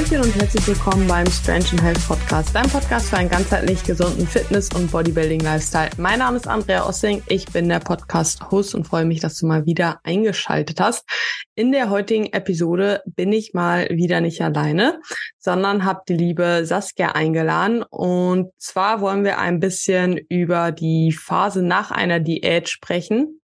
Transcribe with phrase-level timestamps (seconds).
[0.00, 4.26] Hallöchen und herzlich willkommen beim Strange and Health Podcast, dein Podcast für einen ganzheitlich gesunden
[4.26, 5.90] Fitness- und Bodybuilding-Lifestyle.
[5.98, 9.66] Mein Name ist Andrea Ossing, ich bin der Podcast-Host und freue mich, dass du mal
[9.66, 11.06] wieder eingeschaltet hast.
[11.54, 15.02] In der heutigen Episode bin ich mal wieder nicht alleine,
[15.38, 17.82] sondern habe die liebe Saskia eingeladen.
[17.82, 23.42] Und zwar wollen wir ein bisschen über die Phase nach einer Diät sprechen.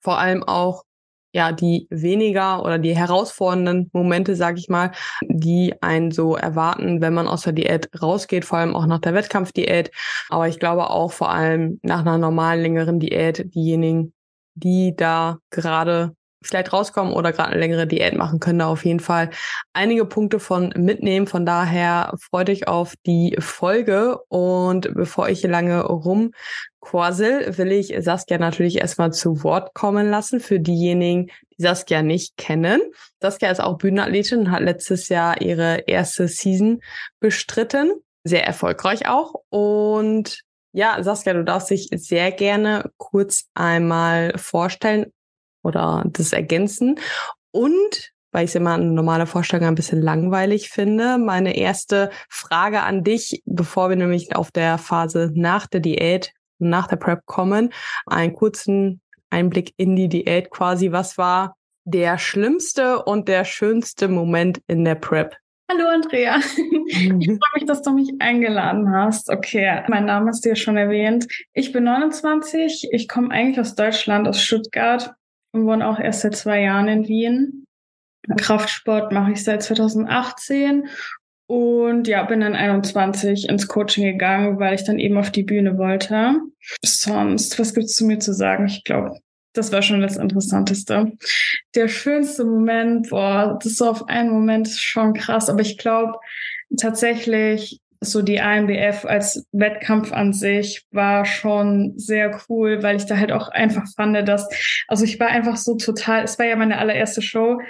[0.00, 0.84] Vor allem auch
[1.32, 7.14] ja die weniger oder die herausfordernden Momente, sag ich mal, die einen so erwarten, wenn
[7.14, 9.90] man aus der Diät rausgeht, vor allem auch nach der Wettkampfdiät.
[10.28, 14.12] Aber ich glaube auch vor allem nach einer normalen längeren Diät, diejenigen,
[14.54, 16.14] die da gerade
[16.44, 19.30] vielleicht rauskommen oder gerade eine längere Diät machen, können da auf jeden Fall
[19.72, 21.26] einige Punkte von mitnehmen.
[21.26, 24.18] Von daher freut euch auf die Folge.
[24.28, 25.88] Und bevor ich hier lange
[26.82, 32.36] rumquassel, will ich Saskia natürlich erstmal zu Wort kommen lassen für diejenigen, die Saskia nicht
[32.36, 32.80] kennen.
[33.20, 36.80] Saskia ist auch Bühnenathletin und hat letztes Jahr ihre erste Season
[37.20, 37.92] bestritten.
[38.24, 39.34] Sehr erfolgreich auch.
[39.48, 45.12] Und ja, Saskia, du darfst dich sehr gerne kurz einmal vorstellen,
[45.64, 46.98] oder das ergänzen.
[47.52, 51.18] Und weil ich es immer eine normale Vorstellung ein bisschen langweilig finde.
[51.18, 56.32] Meine erste Frage an dich, bevor wir nämlich auf der Phase nach der Diät,
[56.68, 57.72] nach der Prep kommen,
[58.06, 60.92] einen kurzen Einblick in die Diät quasi.
[60.92, 65.36] Was war der schlimmste und der schönste Moment in der Prep?
[65.70, 66.36] Hallo Andrea,
[66.86, 69.30] ich freue mich, dass du mich eingeladen hast.
[69.30, 71.26] Okay, mein Name ist dir schon erwähnt.
[71.54, 75.14] Ich bin 29, ich komme eigentlich aus Deutschland, aus Stuttgart
[75.52, 77.64] und wohne auch erst seit zwei Jahren in Wien.
[78.36, 80.88] Kraftsport mache ich seit 2018
[81.52, 85.76] und ja, bin dann 21 ins Coaching gegangen, weil ich dann eben auf die Bühne
[85.76, 86.40] wollte.
[86.82, 88.68] Sonst, was gibt's zu mir zu sagen?
[88.68, 89.18] Ich glaube,
[89.52, 91.12] das war schon das Interessanteste.
[91.74, 96.18] Der schönste Moment, boah, das so auf einen Moment ist schon krass, aber ich glaube
[96.78, 103.18] tatsächlich so die AMBF als Wettkampf an sich war schon sehr cool, weil ich da
[103.18, 104.48] halt auch einfach fand, dass,
[104.88, 107.60] also ich war einfach so total, es war ja meine allererste Show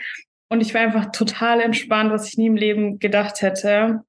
[0.52, 4.02] und ich war einfach total entspannt, was ich nie im Leben gedacht hätte.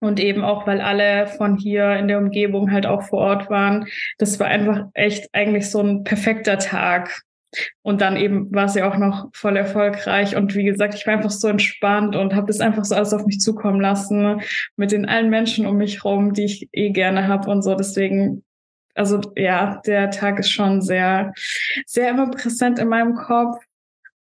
[0.00, 3.86] Und eben auch, weil alle von hier in der Umgebung halt auch vor Ort waren.
[4.18, 7.22] Das war einfach echt eigentlich so ein perfekter Tag.
[7.80, 10.36] Und dann eben war sie auch noch voll erfolgreich.
[10.36, 13.24] Und wie gesagt, ich war einfach so entspannt und habe das einfach so alles auf
[13.24, 14.42] mich zukommen lassen
[14.76, 17.74] mit den allen Menschen um mich rum, die ich eh gerne habe und so.
[17.74, 18.44] Deswegen,
[18.94, 21.32] also ja, der Tag ist schon sehr,
[21.86, 23.64] sehr immer präsent in meinem Kopf.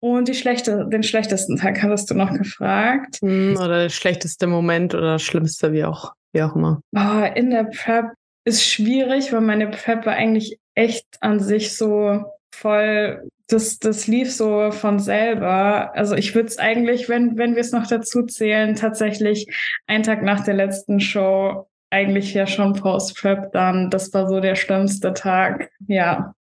[0.00, 3.18] Und die schlechte, den schlechtesten Tag hattest du noch gefragt.
[3.20, 6.80] Hm, oder der schlechteste Moment oder schlimmste, wie auch, wie auch immer.
[6.94, 8.12] Oh, in der Prep
[8.44, 14.32] ist schwierig, weil meine Prep war eigentlich echt an sich so voll, das, das lief
[14.32, 15.94] so von selber.
[15.94, 19.48] Also ich würde es eigentlich, wenn, wenn wir es noch dazu zählen, tatsächlich
[19.86, 23.90] einen Tag nach der letzten Show eigentlich ja schon Post-Prep dann.
[23.90, 25.70] Das war so der schlimmste Tag.
[25.86, 26.34] Ja,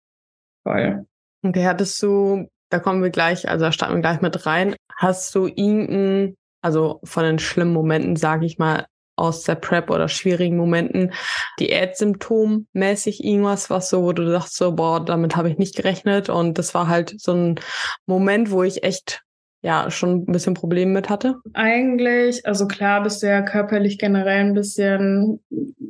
[0.62, 1.06] voll.
[1.42, 4.74] Okay, hattest du, da kommen wir gleich, also da starten wir gleich mit rein.
[4.96, 8.86] Hast du irgendeinen, also von den schlimmen Momenten, sage ich mal,
[9.16, 11.12] aus der Prep oder schwierigen Momenten
[11.60, 16.58] Diätsymptommäßig irgendwas, was so, wo du sagst so, boah, damit habe ich nicht gerechnet und
[16.58, 17.60] das war halt so ein
[18.06, 19.23] Moment, wo ich echt
[19.64, 21.36] ja schon ein bisschen Probleme mit hatte?
[21.54, 25.40] Eigentlich, also klar bist du ja körperlich generell ein bisschen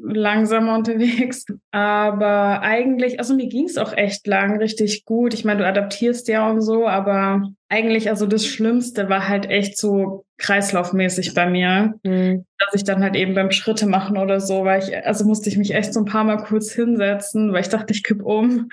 [0.06, 5.34] langsamer unterwegs, aber eigentlich, also mir ging es auch echt lang richtig gut.
[5.34, 9.76] Ich meine, du adaptierst ja und so, aber eigentlich, also das Schlimmste war halt echt
[9.76, 12.44] so kreislaufmäßig bei mir, mhm.
[12.58, 15.56] dass ich dann halt eben beim Schritte machen oder so, weil ich, also musste ich
[15.56, 18.68] mich echt so ein paar Mal kurz hinsetzen, weil ich dachte, ich kipp um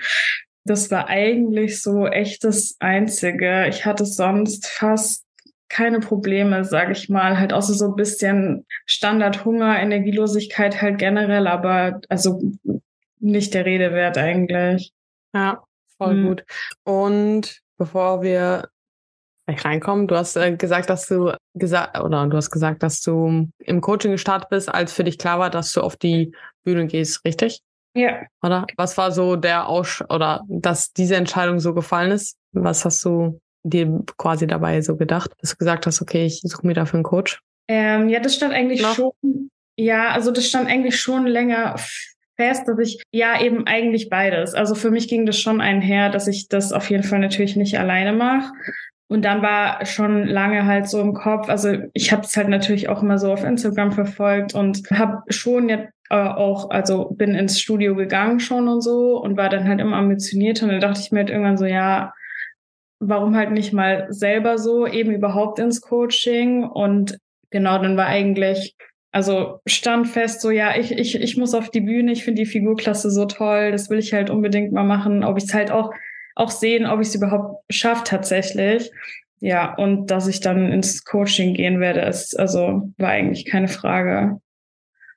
[0.64, 3.66] das war eigentlich so echt das Einzige.
[3.68, 5.24] Ich hatte sonst fast
[5.68, 12.00] keine Probleme, sage ich mal, halt außer so ein bisschen Standardhunger, Energielosigkeit halt generell, aber
[12.08, 12.42] also
[13.20, 14.92] nicht der Rede wert eigentlich.
[15.34, 15.62] Ja,
[15.96, 16.26] voll mhm.
[16.26, 16.44] gut.
[16.84, 18.68] Und bevor wir
[19.46, 23.48] gleich reinkommen, du hast äh, gesagt, dass du gesagt oder du hast gesagt, dass du
[23.58, 27.24] im Coaching gestartet bist, als für dich klar war, dass du auf die Bühne gehst,
[27.24, 27.62] richtig?
[27.94, 28.22] Ja.
[28.42, 28.66] Oder?
[28.76, 32.36] Was war so der Aus oder dass diese Entscheidung so gefallen ist?
[32.52, 36.66] Was hast du dir quasi dabei so gedacht, dass du gesagt hast, okay, ich suche
[36.66, 37.40] mir dafür einen Coach?
[37.68, 38.94] Ähm, ja, das stand eigentlich Noch?
[38.94, 41.76] schon, ja, also das stand eigentlich schon länger
[42.36, 44.54] fest, dass ich ja eben eigentlich beides.
[44.54, 47.78] Also für mich ging das schon einher, dass ich das auf jeden Fall natürlich nicht
[47.78, 48.52] alleine mache.
[49.08, 52.88] Und dann war schon lange halt so im Kopf, also ich habe es halt natürlich
[52.88, 57.58] auch immer so auf Instagram verfolgt und habe schon jetzt äh, auch, also bin ins
[57.58, 61.10] Studio gegangen schon und so und war dann halt immer ambitioniert und dann dachte ich
[61.10, 62.12] mir halt irgendwann so, ja,
[63.00, 67.18] warum halt nicht mal selber so eben überhaupt ins Coaching und
[67.50, 68.76] genau, dann war eigentlich,
[69.10, 72.46] also stand fest, so ja, ich, ich, ich muss auf die Bühne, ich finde die
[72.46, 75.94] Figurklasse so toll, das will ich halt unbedingt mal machen, ob ich es halt auch,
[76.34, 78.90] auch sehen, ob ich es überhaupt schaffe tatsächlich.
[79.40, 84.40] Ja, und dass ich dann ins Coaching gehen werde, ist, also war eigentlich keine Frage.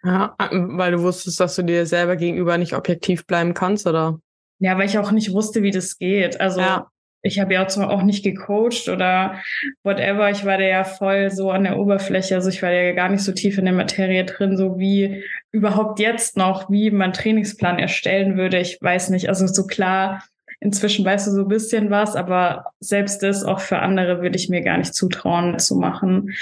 [0.06, 4.19] Ja, weil du wusstest, dass du dir selber gegenüber nicht objektiv bleiben kannst, oder?
[4.60, 6.40] Ja, weil ich auch nicht wusste, wie das geht.
[6.40, 6.88] Also ja
[7.25, 9.42] ich habe ja auch nicht gecoacht oder
[9.84, 10.30] whatever.
[10.30, 12.36] Ich war da ja voll so an der Oberfläche.
[12.36, 16.00] Also ich war ja gar nicht so tief in der Materie drin, so wie überhaupt
[16.00, 18.60] jetzt noch, wie man Trainingsplan erstellen würde.
[18.60, 19.28] Ich weiß nicht.
[19.28, 20.24] Also so klar,
[20.60, 24.50] inzwischen weißt du so ein bisschen was, aber selbst das auch für andere würde ich
[24.50, 26.36] mir gar nicht zutrauen zu machen.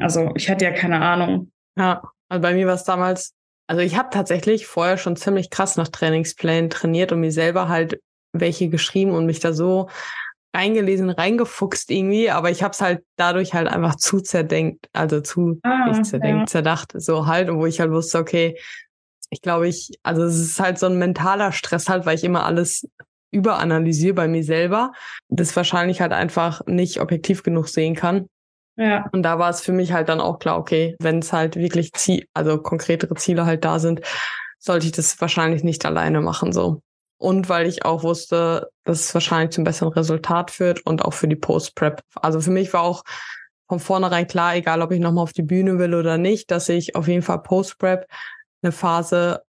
[0.00, 1.52] Also ich hatte ja keine Ahnung.
[1.76, 3.34] Ja, also bei mir war es damals,
[3.66, 8.00] also ich habe tatsächlich vorher schon ziemlich krass nach Trainingsplänen trainiert und mir selber halt
[8.32, 9.90] welche geschrieben und mich da so
[10.56, 15.60] reingelesen, reingefuchst irgendwie, aber ich habe es halt dadurch halt einfach zu zerdenkt, also zu
[15.62, 16.46] ah, nicht zerdenkt, ja.
[16.46, 18.58] zerdacht, so halt, und wo ich halt wusste, okay,
[19.28, 22.46] ich glaube, ich, also es ist halt so ein mentaler Stress halt, weil ich immer
[22.46, 22.88] alles
[23.30, 24.92] überanalysiere bei mir selber,
[25.28, 28.26] das wahrscheinlich halt einfach nicht objektiv genug sehen kann.
[28.76, 29.06] Ja.
[29.12, 31.92] Und da war es für mich halt dann auch klar, okay, wenn es halt wirklich
[31.92, 34.00] Ziel, also konkretere Ziele halt da sind,
[34.58, 36.80] sollte ich das wahrscheinlich nicht alleine machen, so
[37.22, 41.28] und weil ich auch wusste, dass es wahrscheinlich zum besseren Resultat führt und auch für
[41.28, 42.00] die Post-Prep.
[42.16, 43.04] Also für mich war auch
[43.68, 46.96] von vornherein klar, egal ob ich nochmal auf die Bühne will oder nicht, dass ich
[46.96, 48.06] auf jeden Fall Post-Prep
[48.62, 49.42] eine Phase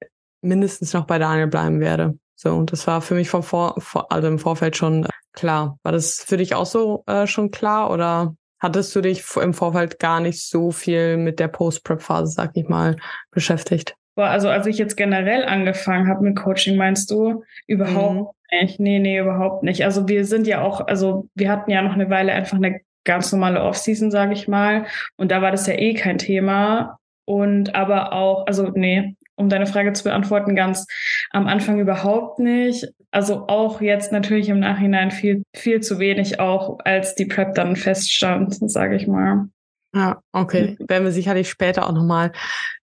[0.43, 2.19] mindestens noch bei Daniel bleiben werde.
[2.35, 3.77] So, und das war für mich vom Vor,
[4.11, 5.79] also im Vorfeld schon klar.
[5.85, 9.99] War das für dich auch so äh, schon klar oder hattest du dich im Vorfeld
[9.99, 12.97] gar nicht so viel mit der Post-Prep-Phase, sag ich mal,
[13.31, 13.97] beschäftigt?
[14.17, 17.43] Also als ich jetzt generell angefangen habe mit Coaching, meinst du?
[17.67, 18.61] Überhaupt mhm.
[18.61, 18.81] nicht.
[18.81, 19.85] Nee, nee, überhaupt nicht.
[19.85, 23.33] Also wir sind ja auch, also wir hatten ja noch eine Weile einfach eine ganz
[23.33, 24.87] normale Off-Season, sage ich mal.
[25.17, 26.99] Und da war das ja eh kein Thema.
[27.25, 30.87] Und aber auch, also nee, um deine Frage zu beantworten, ganz
[31.31, 32.87] am Anfang überhaupt nicht.
[33.11, 37.75] Also auch jetzt natürlich im Nachhinein viel, viel zu wenig, auch als die Prep dann
[37.75, 39.49] feststand, sage ich mal.
[39.95, 40.77] Ja, okay.
[40.79, 40.89] Mhm.
[40.89, 42.33] Werden wir sicherlich später auch nochmal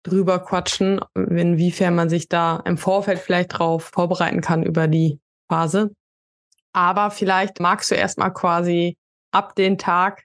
[0.01, 5.19] drüber quatschen, inwiefern man sich da im Vorfeld vielleicht drauf vorbereiten kann über die
[5.49, 5.91] Phase.
[6.73, 8.97] Aber vielleicht magst du erstmal quasi
[9.31, 10.23] ab den Tag,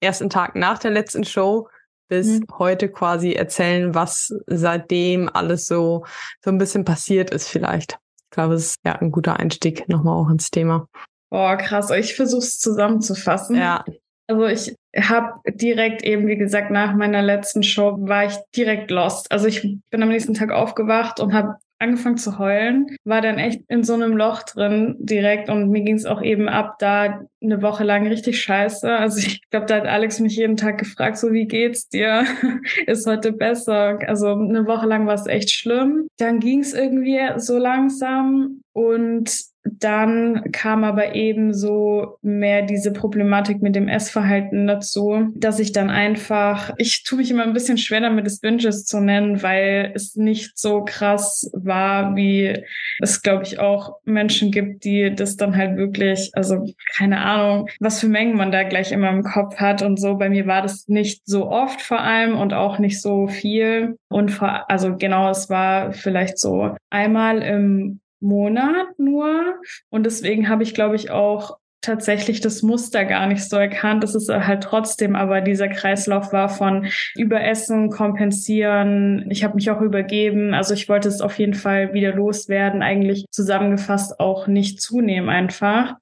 [0.00, 1.68] ersten Tag nach der letzten Show
[2.08, 2.46] bis mhm.
[2.58, 6.04] heute quasi erzählen, was seitdem alles so,
[6.44, 7.98] so ein bisschen passiert ist vielleicht.
[8.24, 10.88] Ich glaube, es ist ja ein guter Einstieg nochmal auch ins Thema.
[11.30, 11.90] Boah, krass.
[11.90, 13.56] Ich versuche es zusammenzufassen.
[13.56, 13.84] Ja.
[14.28, 19.30] Also ich habe direkt eben, wie gesagt, nach meiner letzten Show war ich direkt lost.
[19.30, 23.62] Also ich bin am nächsten Tag aufgewacht und habe angefangen zu heulen, war dann echt
[23.68, 27.62] in so einem Loch drin direkt und mir ging es auch eben ab da eine
[27.62, 28.90] Woche lang richtig scheiße.
[28.90, 32.24] Also ich glaube, da hat Alex mich jeden Tag gefragt, so wie geht's dir?
[32.86, 33.98] Ist heute besser?
[34.06, 36.08] Also eine Woche lang war es echt schlimm.
[36.18, 39.30] Dann ging es irgendwie so langsam und
[39.78, 45.90] dann kam aber eben so mehr diese Problematik mit dem Essverhalten dazu, dass ich dann
[45.90, 50.16] einfach, ich tue mich immer ein bisschen schwer damit, es Binges zu nennen, weil es
[50.16, 52.62] nicht so krass war, wie
[53.00, 56.64] es, glaube ich, auch Menschen gibt, die das dann halt wirklich, also
[56.96, 60.16] keine Ahnung, was für Mengen man da gleich immer im Kopf hat und so.
[60.16, 63.98] Bei mir war das nicht so oft vor allem und auch nicht so viel.
[64.08, 69.56] Und vor, also genau, es war vielleicht so einmal im Monat nur.
[69.88, 74.02] Und deswegen habe ich, glaube ich, auch tatsächlich das Muster gar nicht so erkannt.
[74.02, 79.26] Das ist halt trotzdem aber dieser Kreislauf war von Überessen, kompensieren.
[79.30, 80.52] Ich habe mich auch übergeben.
[80.52, 82.82] Also ich wollte es auf jeden Fall wieder loswerden.
[82.82, 85.94] Eigentlich zusammengefasst auch nicht zunehmen einfach.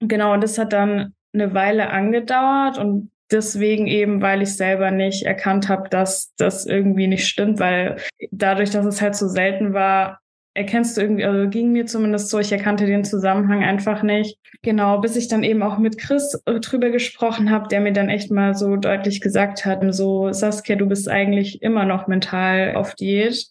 [0.00, 5.24] Genau, und das hat dann eine Weile angedauert und deswegen eben, weil ich selber nicht
[5.24, 7.96] erkannt habe, dass das irgendwie nicht stimmt, weil
[8.30, 10.21] dadurch, dass es halt so selten war,
[10.54, 14.38] erkennst du irgendwie, also ging mir zumindest so, ich erkannte den Zusammenhang einfach nicht.
[14.62, 18.10] Genau, bis ich dann eben auch mit Chris äh, drüber gesprochen habe, der mir dann
[18.10, 22.94] echt mal so deutlich gesagt hat, so Saskia, du bist eigentlich immer noch mental auf
[22.94, 23.46] Diät.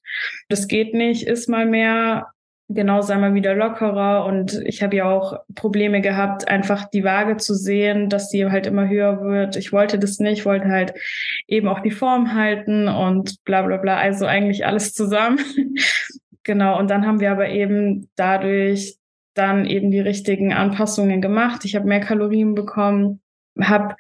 [0.48, 2.28] Das geht nicht, ist mal mehr.
[2.74, 4.24] Genau, sei mal wieder lockerer.
[4.26, 8.66] Und ich habe ja auch Probleme gehabt, einfach die Waage zu sehen, dass die halt
[8.66, 9.58] immer höher wird.
[9.58, 10.94] Ich wollte das nicht, wollte halt
[11.48, 13.98] eben auch die Form halten und bla bla bla.
[13.98, 15.40] Also eigentlich alles zusammen.
[16.44, 18.98] Genau, und dann haben wir aber eben dadurch
[19.34, 21.66] dann eben die richtigen Anpassungen gemacht.
[21.66, 23.22] Ich habe mehr Kalorien bekommen,
[23.60, 23.96] habe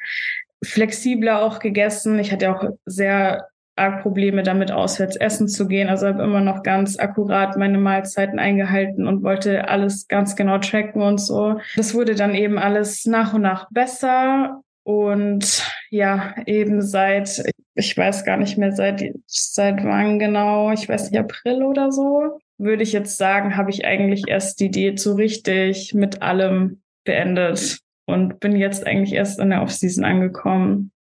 [0.63, 2.19] flexibler auch gegessen.
[2.19, 5.89] Ich hatte auch sehr arg Probleme damit, auswärts essen zu gehen.
[5.89, 11.01] Also habe immer noch ganz akkurat meine Mahlzeiten eingehalten und wollte alles ganz genau tracken
[11.01, 11.59] und so.
[11.75, 14.61] Das wurde dann eben alles nach und nach besser.
[14.83, 17.43] Und ja, eben seit
[17.75, 22.39] ich weiß gar nicht mehr seit, seit wann genau, ich weiß nicht, April oder so,
[22.57, 27.79] würde ich jetzt sagen, habe ich eigentlich erst die Diät so richtig mit allem beendet
[28.05, 30.91] und bin jetzt eigentlich erst in der Offseason angekommen.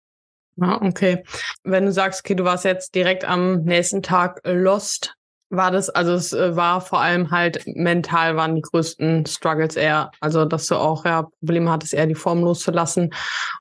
[0.61, 1.25] Ah, okay.
[1.65, 5.15] Wenn du sagst, okay, du warst jetzt direkt am nächsten Tag lost,
[5.51, 10.11] war das, also es äh, war vor allem halt mental waren die größten Struggles eher,
[10.21, 13.13] also dass du auch ja Probleme hattest, eher die Form loszulassen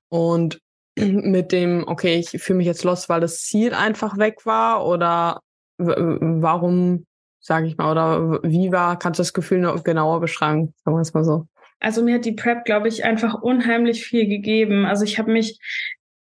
[0.10, 0.60] und
[1.24, 5.42] mit dem, okay, ich fühle mich jetzt lost, weil das Ziel einfach weg war oder
[5.78, 7.06] warum,
[7.40, 11.02] sage ich mal, oder wie war, kannst du das Gefühl noch genauer beschreiben, sagen wir
[11.02, 11.48] es mal so.
[11.80, 14.86] Also mir hat die Prep, glaube ich, einfach unheimlich viel gegeben.
[14.86, 15.60] Also ich habe mich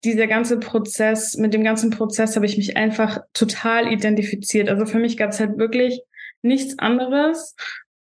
[0.03, 4.69] dieser ganze Prozess, mit dem ganzen Prozess habe ich mich einfach total identifiziert.
[4.69, 6.01] Also für mich gab es halt wirklich
[6.41, 7.55] nichts anderes.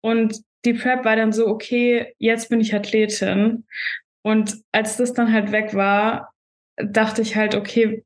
[0.02, 3.66] Und die Prep war dann so, okay, jetzt bin ich Athletin.
[4.22, 6.34] Und als das dann halt weg war,
[6.78, 8.04] dachte ich halt, okay,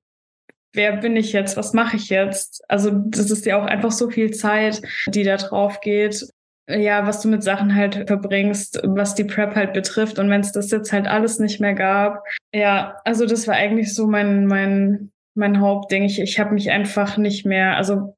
[0.74, 1.58] wer bin ich jetzt?
[1.58, 2.64] Was mache ich jetzt?
[2.70, 6.28] Also das ist ja auch einfach so viel Zeit, die da drauf geht
[6.70, 10.20] ja, was du mit Sachen halt verbringst, was die Prep halt betrifft.
[10.20, 13.94] Und wenn es das jetzt halt alles nicht mehr gab, ja, also das war eigentlich
[13.94, 16.04] so mein, mein, mein Hauptding.
[16.04, 18.16] Ich, ich habe mich einfach nicht mehr, also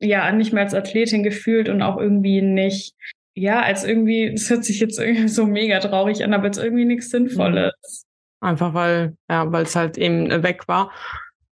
[0.00, 2.94] ja, nicht mehr als Athletin gefühlt und auch irgendwie nicht,
[3.34, 6.86] ja, als irgendwie, es hört sich jetzt irgendwie so mega traurig an, aber jetzt irgendwie
[6.86, 8.06] nichts Sinnvolles.
[8.40, 10.90] Einfach weil, ja, weil es halt eben weg war.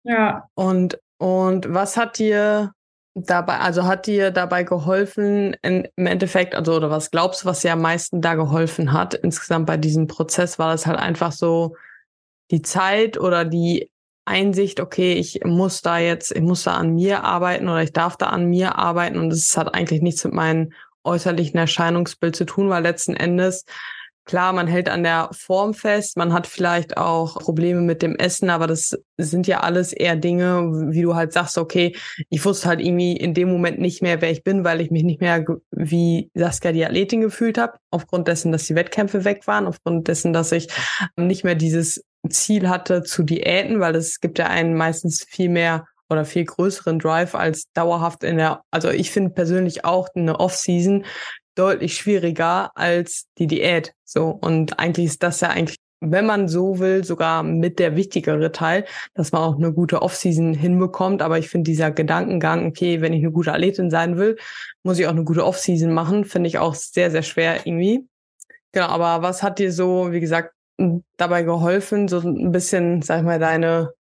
[0.03, 0.47] Ja.
[0.55, 2.73] Und, und was hat dir
[3.13, 7.61] dabei, also hat dir dabei geholfen, in, im Endeffekt, also oder was glaubst du, was
[7.61, 10.59] dir am meisten da geholfen hat insgesamt bei diesem Prozess?
[10.59, 11.75] War das halt einfach so
[12.51, 13.91] die Zeit oder die
[14.25, 18.17] Einsicht, okay, ich muss da jetzt, ich muss da an mir arbeiten oder ich darf
[18.17, 20.71] da an mir arbeiten und es hat eigentlich nichts mit meinem
[21.03, 23.65] äußerlichen Erscheinungsbild zu tun, weil letzten Endes
[24.31, 28.49] Klar, man hält an der Form fest, man hat vielleicht auch Probleme mit dem Essen,
[28.49, 31.97] aber das sind ja alles eher Dinge, wie du halt sagst, okay,
[32.29, 35.03] ich wusste halt irgendwie in dem Moment nicht mehr, wer ich bin, weil ich mich
[35.03, 39.67] nicht mehr wie Saskia die Athletin gefühlt habe, aufgrund dessen, dass die Wettkämpfe weg waren,
[39.67, 40.69] aufgrund dessen, dass ich
[41.17, 45.87] nicht mehr dieses Ziel hatte zu Diäten, weil es gibt ja einen meistens viel mehr
[46.09, 51.03] oder viel größeren Drive als dauerhaft in der, also ich finde persönlich auch eine Off-Season
[51.55, 53.93] deutlich schwieriger als die Diät.
[54.03, 54.29] So.
[54.29, 58.85] Und eigentlich ist das ja eigentlich, wenn man so will, sogar mit der wichtigere Teil,
[59.13, 61.21] dass man auch eine gute Offseason hinbekommt.
[61.21, 64.37] Aber ich finde dieser Gedankengang, okay, wenn ich eine gute Athletin sein will,
[64.83, 68.07] muss ich auch eine gute Offseason machen, finde ich auch sehr, sehr schwer irgendwie.
[68.71, 70.53] Genau, aber was hat dir so, wie gesagt,
[71.17, 73.93] dabei geholfen, so ein bisschen, sag ich mal, deine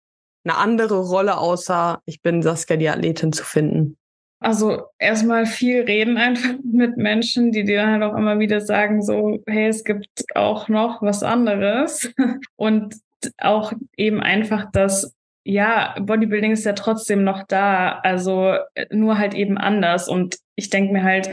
[0.43, 3.97] eine andere Rolle außer ich bin Saskia die Athletin zu finden?
[4.41, 9.41] Also erstmal viel reden einfach mit Menschen, die dir halt auch immer wieder sagen, so,
[9.47, 12.11] hey, es gibt auch noch was anderes.
[12.57, 12.95] Und
[13.37, 18.55] auch eben einfach das, ja, Bodybuilding ist ja trotzdem noch da, also
[18.89, 20.09] nur halt eben anders.
[20.09, 21.29] Und ich denke mir halt,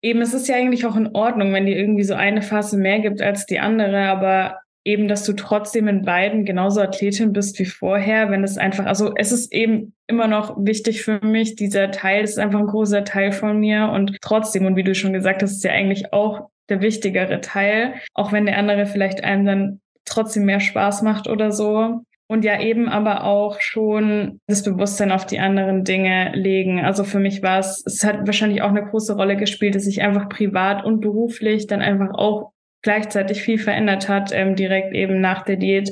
[0.00, 3.00] eben, es ist ja eigentlich auch in Ordnung, wenn die irgendwie so eine Phase mehr
[3.00, 7.64] gibt als die andere, aber eben, dass du trotzdem in beiden genauso Athletin bist wie
[7.64, 12.22] vorher, wenn es einfach, also es ist eben immer noch wichtig für mich, dieser Teil
[12.22, 15.52] ist einfach ein großer Teil von mir und trotzdem, und wie du schon gesagt hast,
[15.52, 20.44] ist ja eigentlich auch der wichtigere Teil, auch wenn der andere vielleicht einem dann trotzdem
[20.44, 22.02] mehr Spaß macht oder so.
[22.26, 26.80] Und ja, eben aber auch schon das Bewusstsein auf die anderen Dinge legen.
[26.80, 30.00] Also für mich war es, es hat wahrscheinlich auch eine große Rolle gespielt, dass ich
[30.00, 32.53] einfach privat und beruflich dann einfach auch
[32.84, 35.90] gleichzeitig viel verändert hat, ähm, direkt eben nach der Diät,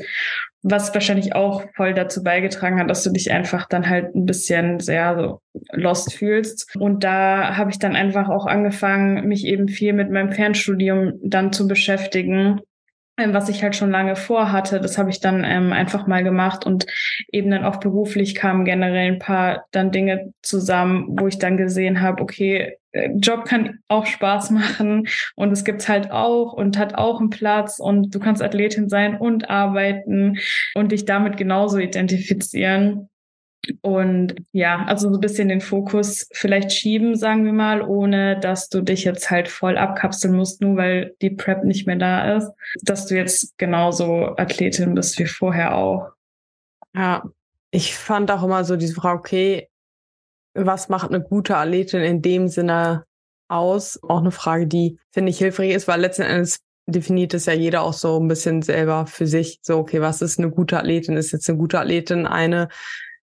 [0.63, 4.79] was wahrscheinlich auch voll dazu beigetragen hat, dass du dich einfach dann halt ein bisschen
[4.79, 5.41] sehr so
[5.73, 6.77] lost fühlst.
[6.79, 11.53] Und da habe ich dann einfach auch angefangen, mich eben viel mit meinem Fernstudium dann
[11.53, 12.61] zu beschäftigen
[13.17, 16.87] was ich halt schon lange vorhatte, das habe ich dann ähm, einfach mal gemacht und
[17.31, 22.01] eben dann auch beruflich kamen generell ein paar dann Dinge zusammen, wo ich dann gesehen
[22.01, 26.95] habe, okay, äh, Job kann auch Spaß machen und es gibt's halt auch und hat
[26.95, 30.39] auch einen Platz und du kannst Athletin sein und arbeiten
[30.75, 33.09] und dich damit genauso identifizieren.
[33.81, 38.69] Und ja, also so ein bisschen den Fokus vielleicht schieben, sagen wir mal, ohne dass
[38.69, 42.51] du dich jetzt halt voll abkapseln musst, nur weil die Prep nicht mehr da ist,
[42.83, 46.11] dass du jetzt genauso Athletin bist wie vorher auch.
[46.95, 47.25] Ja,
[47.71, 49.69] ich fand auch immer so diese Frage, okay,
[50.55, 53.05] was macht eine gute Athletin in dem Sinne
[53.49, 53.99] aus?
[54.03, 57.83] Auch eine Frage, die, finde ich, hilfreich ist, weil letzten Endes definiert es ja jeder
[57.83, 59.61] auch so ein bisschen selber für sich.
[59.63, 61.17] So, okay, was ist eine gute Athletin?
[61.17, 62.69] Ist jetzt eine gute Athletin eine,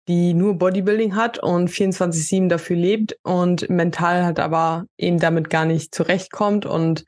[0.07, 5.65] die nur Bodybuilding hat und 24-7 dafür lebt und mental halt aber eben damit gar
[5.65, 7.05] nicht zurechtkommt und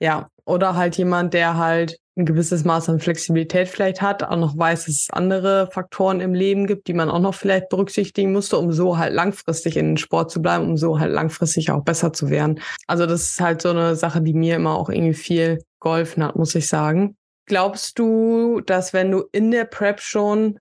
[0.00, 4.56] Ja, oder halt jemand, der halt ein gewisses Maß an Flexibilität vielleicht hat, auch noch
[4.56, 8.58] weiß, dass es andere Faktoren im Leben gibt, die man auch noch vielleicht berücksichtigen musste,
[8.58, 12.12] um so halt langfristig in den Sport zu bleiben, um so halt langfristig auch besser
[12.12, 12.60] zu werden.
[12.86, 16.36] Also das ist halt so eine Sache, die mir immer auch irgendwie viel geholfen hat,
[16.36, 17.16] muss ich sagen.
[17.46, 20.58] Glaubst du, dass wenn du in der Prep schon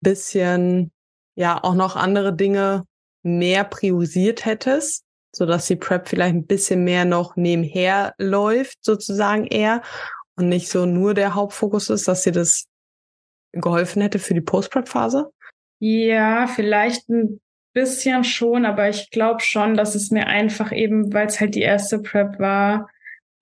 [0.00, 0.92] bisschen,
[1.34, 2.84] ja, auch noch andere Dinge
[3.22, 9.46] mehr priorisiert hättest, so dass die Prep vielleicht ein bisschen mehr noch nebenher läuft, sozusagen
[9.46, 9.82] eher
[10.36, 12.66] und nicht so nur der Hauptfokus ist, dass dir das
[13.52, 15.30] geholfen hätte für die Post-Prep-Phase?
[15.80, 17.40] Ja, vielleicht ein
[17.72, 21.62] bisschen schon, aber ich glaube schon, dass es mir einfach eben, weil es halt die
[21.62, 22.88] erste Prep war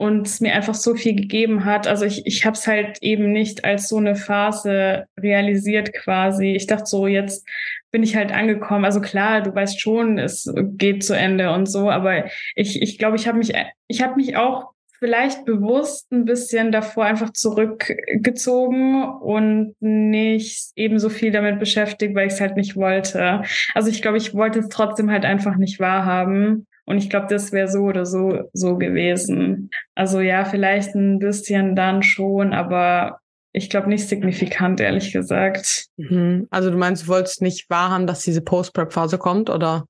[0.03, 1.87] und es mir einfach so viel gegeben hat.
[1.87, 6.55] Also ich, ich habe es halt eben nicht als so eine Phase realisiert quasi.
[6.57, 7.47] Ich dachte so, jetzt
[7.93, 8.85] bin ich halt angekommen.
[8.85, 12.25] Also klar, du weißt schon, es geht zu Ende und so, aber
[12.57, 13.53] ich ich, glaube, ich habe mich,
[13.87, 21.11] ich habe mich auch vielleicht bewusst ein bisschen davor einfach zurückgezogen und nicht eben so
[21.11, 23.43] viel damit beschäftigt, weil ich es halt nicht wollte.
[23.75, 26.67] Also ich glaube, ich wollte es trotzdem halt einfach nicht wahrhaben.
[26.93, 29.71] Und ich glaube, das wäre so oder so so gewesen.
[29.95, 33.21] Also ja, vielleicht ein bisschen dann schon, aber
[33.53, 35.87] ich glaube nicht signifikant, ehrlich gesagt.
[35.97, 36.49] Mhm.
[36.51, 39.87] Also du meinst, du wolltest nicht wahrhaben, dass diese Post-Prep-Phase kommt, oder?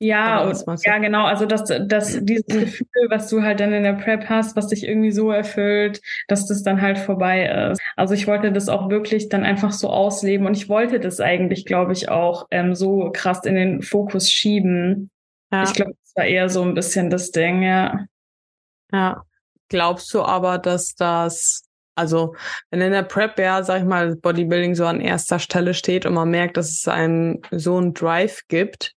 [0.00, 1.26] Ja, und, ja, genau.
[1.26, 4.84] Also dass, dass dieses Gefühl, was du halt dann in der Prep hast, was dich
[4.84, 7.80] irgendwie so erfüllt, dass das dann halt vorbei ist.
[7.94, 11.66] Also ich wollte das auch wirklich dann einfach so ausleben und ich wollte das eigentlich,
[11.66, 15.08] glaube ich, auch ähm, so krass in den Fokus schieben.
[15.52, 15.62] Ja.
[15.62, 18.06] Ich glaube, war eher so ein bisschen das Ding, ja.
[18.92, 19.22] Ja.
[19.68, 21.66] Glaubst du aber, dass das
[21.98, 22.36] also,
[22.70, 26.12] wenn in der Prep ja, sag ich mal, Bodybuilding so an erster Stelle steht und
[26.12, 28.92] man merkt, dass es einem so einen Drive gibt,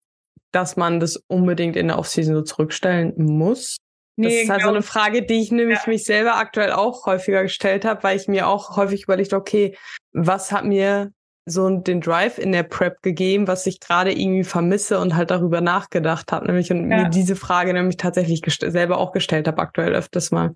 [0.51, 3.77] dass man das unbedingt in der Offseason so zurückstellen muss?
[4.17, 5.89] Nee, das ist halt so eine Frage, die ich nämlich ja.
[5.89, 9.77] mich selber aktuell auch häufiger gestellt habe, weil ich mir auch häufig überlegt, okay,
[10.11, 11.13] was hat mir
[11.49, 15.61] so den Drive in der Prep gegeben, was ich gerade irgendwie vermisse und halt darüber
[15.61, 17.03] nachgedacht habe, nämlich und ja.
[17.03, 20.55] mir diese Frage nämlich tatsächlich selber auch gestellt habe aktuell öfters mal.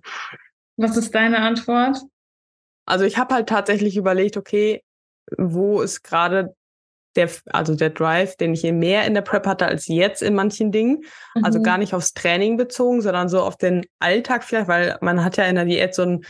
[0.76, 1.98] Was ist deine Antwort?
[2.86, 4.82] Also ich habe halt tatsächlich überlegt, okay,
[5.38, 6.54] wo ist gerade
[7.16, 10.72] der, also der Drive, den ich mehr in der Prep hatte als jetzt in manchen
[10.72, 11.04] Dingen.
[11.34, 11.44] Also mhm.
[11.44, 15.36] Also gar nicht aufs Training bezogen, sondern so auf den Alltag vielleicht, weil man hat
[15.36, 16.24] ja in der Diät so ein,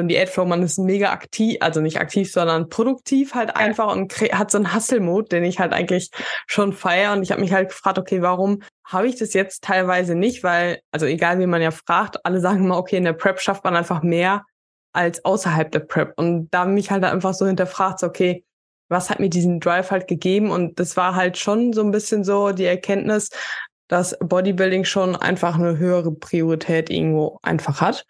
[0.00, 4.12] so ein Diätflow, man ist mega aktiv, also nicht aktiv, sondern produktiv halt einfach und
[4.32, 6.10] hat so einen Hustle-Mode, den ich halt eigentlich
[6.46, 7.12] schon feiere.
[7.12, 10.42] Und ich habe mich halt gefragt, okay, warum habe ich das jetzt teilweise nicht?
[10.42, 13.64] Weil, also egal wie man ja fragt, alle sagen immer, okay, in der Prep schafft
[13.64, 14.44] man einfach mehr
[14.92, 16.14] als außerhalb der Prep.
[16.16, 18.44] Und da mich halt einfach so hinterfragt, so, okay,
[18.88, 20.50] was hat mir diesen Drive halt gegeben?
[20.50, 23.28] Und das war halt schon so ein bisschen so die Erkenntnis,
[23.86, 28.06] dass Bodybuilding schon einfach eine höhere Priorität irgendwo einfach hat.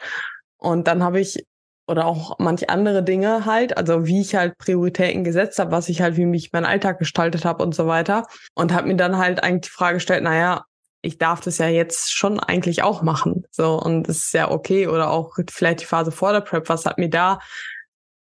[0.56, 1.44] Und dann habe ich
[1.90, 6.00] oder auch manche andere Dinge halt, also wie ich halt Prioritäten gesetzt habe, was ich
[6.00, 8.26] halt, wie mich mein Alltag gestaltet habe und so weiter.
[8.54, 10.64] Und habe mir dann halt eigentlich die Frage gestellt, naja,
[11.02, 13.44] ich darf das ja jetzt schon eigentlich auch machen.
[13.50, 14.86] So, und es ist ja okay.
[14.86, 17.40] Oder auch vielleicht die Phase vor der Prep, was hat mir da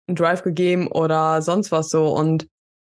[0.07, 2.09] einen Drive gegeben oder sonst was so.
[2.09, 2.46] Und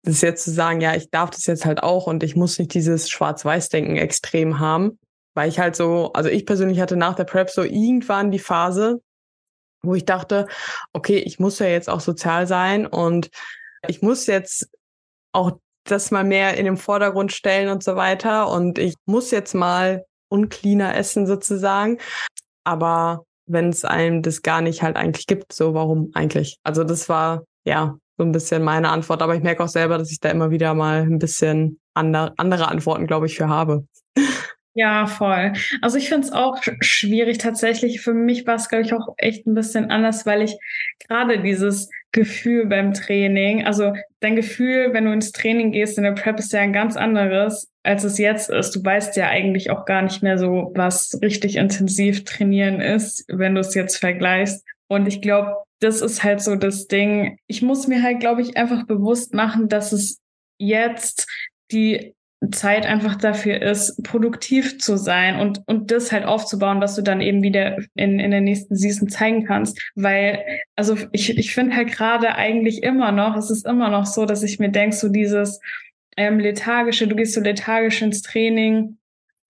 [0.02, 2.74] das jetzt zu sagen, ja, ich darf das jetzt halt auch und ich muss nicht
[2.74, 4.98] dieses Schwarz-Weiß-Denken extrem haben,
[5.35, 9.00] weil ich halt so, also ich persönlich hatte nach der Prep so irgendwann die Phase,
[9.87, 10.46] wo ich dachte,
[10.92, 13.31] okay, ich muss ja jetzt auch sozial sein und
[13.88, 14.68] ich muss jetzt
[15.33, 15.53] auch
[15.85, 20.05] das mal mehr in den Vordergrund stellen und so weiter und ich muss jetzt mal
[20.29, 21.99] uncleaner essen sozusagen.
[22.64, 26.59] Aber wenn es einem das gar nicht halt eigentlich gibt, so warum eigentlich?
[26.64, 30.11] Also das war ja so ein bisschen meine Antwort, aber ich merke auch selber, dass
[30.11, 33.87] ich da immer wieder mal ein bisschen andere, andere Antworten, glaube ich, für habe.
[34.79, 35.55] Ja, voll.
[35.81, 38.03] Also ich finde es auch schwierig tatsächlich.
[38.03, 40.59] Für mich war es, glaube ich, auch echt ein bisschen anders, weil ich
[41.09, 46.12] gerade dieses Gefühl beim Training, also dein Gefühl, wenn du ins Training gehst in der
[46.12, 48.73] Prep, ist ja ein ganz anderes, als es jetzt ist.
[48.77, 53.55] Du weißt ja eigentlich auch gar nicht mehr so, was richtig intensiv trainieren ist, wenn
[53.55, 54.62] du es jetzt vergleichst.
[54.89, 57.39] Und ich glaube, das ist halt so das Ding.
[57.47, 60.21] Ich muss mir halt, glaube ich, einfach bewusst machen, dass es
[60.59, 61.27] jetzt
[61.73, 62.15] die
[62.51, 67.20] Zeit einfach dafür ist, produktiv zu sein und, und das halt aufzubauen, was du dann
[67.20, 69.81] eben wieder in, in der nächsten Season zeigen kannst.
[69.94, 70.44] Weil,
[70.77, 74.42] also ich, ich finde halt gerade eigentlich immer noch, es ist immer noch so, dass
[74.42, 75.61] ich mir denke, so dieses
[76.16, 78.99] ähm, lethargische, du gehst so lethargisch ins Training,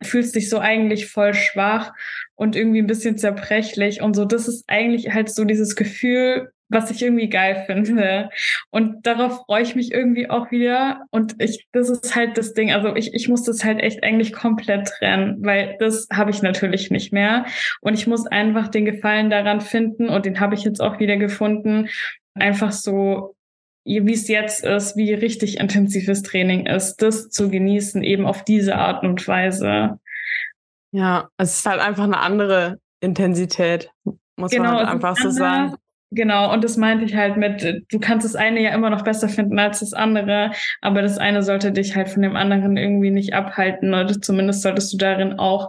[0.03, 1.92] fühlst dich so eigentlich voll schwach
[2.37, 4.25] und irgendwie ein bisschen zerbrechlich und so.
[4.25, 8.31] Das ist eigentlich halt so dieses Gefühl, was ich irgendwie geil finde.
[8.70, 11.05] Und darauf freue ich mich irgendwie auch wieder.
[11.11, 12.72] Und ich, das ist halt das Ding.
[12.72, 16.90] Also ich, ich muss das halt echt eigentlich komplett trennen, weil das habe ich natürlich
[16.90, 17.46] nicht mehr.
[17.81, 21.16] Und ich muss einfach den Gefallen daran finden und den habe ich jetzt auch wieder
[21.16, 21.88] gefunden.
[22.35, 23.37] Einfach so
[23.87, 28.74] wie es jetzt ist, wie richtig intensives Training ist, das zu genießen, eben auf diese
[28.76, 30.00] Art und Weise.
[30.90, 33.90] Ja, es ist halt einfach eine andere Intensität,
[34.37, 35.76] muss genau, man halt einfach so sagen.
[36.12, 39.29] Genau, und das meinte ich halt mit, du kannst das eine ja immer noch besser
[39.29, 43.35] finden als das andere, aber das eine sollte dich halt von dem anderen irgendwie nicht
[43.35, 45.69] abhalten oder zumindest solltest du darin auch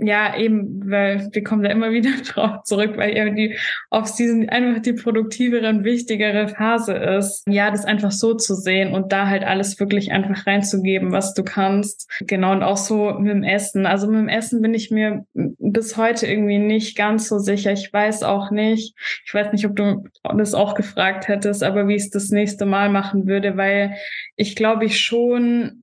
[0.00, 3.56] ja, eben, weil wir kommen da immer wieder drauf zurück, weil ja die
[3.90, 7.44] Off-Season einfach die produktivere und wichtigere Phase ist.
[7.48, 11.42] Ja, das einfach so zu sehen und da halt alles wirklich einfach reinzugeben, was du
[11.42, 12.10] kannst.
[12.26, 13.86] Genau, und auch so mit dem Essen.
[13.86, 17.72] Also mit dem Essen bin ich mir bis heute irgendwie nicht ganz so sicher.
[17.72, 18.94] Ich weiß auch nicht,
[19.26, 20.04] ich weiß nicht, ob du
[20.36, 23.96] das auch gefragt hättest, aber wie ich es das nächste Mal machen würde, weil
[24.36, 25.82] ich glaube ich schon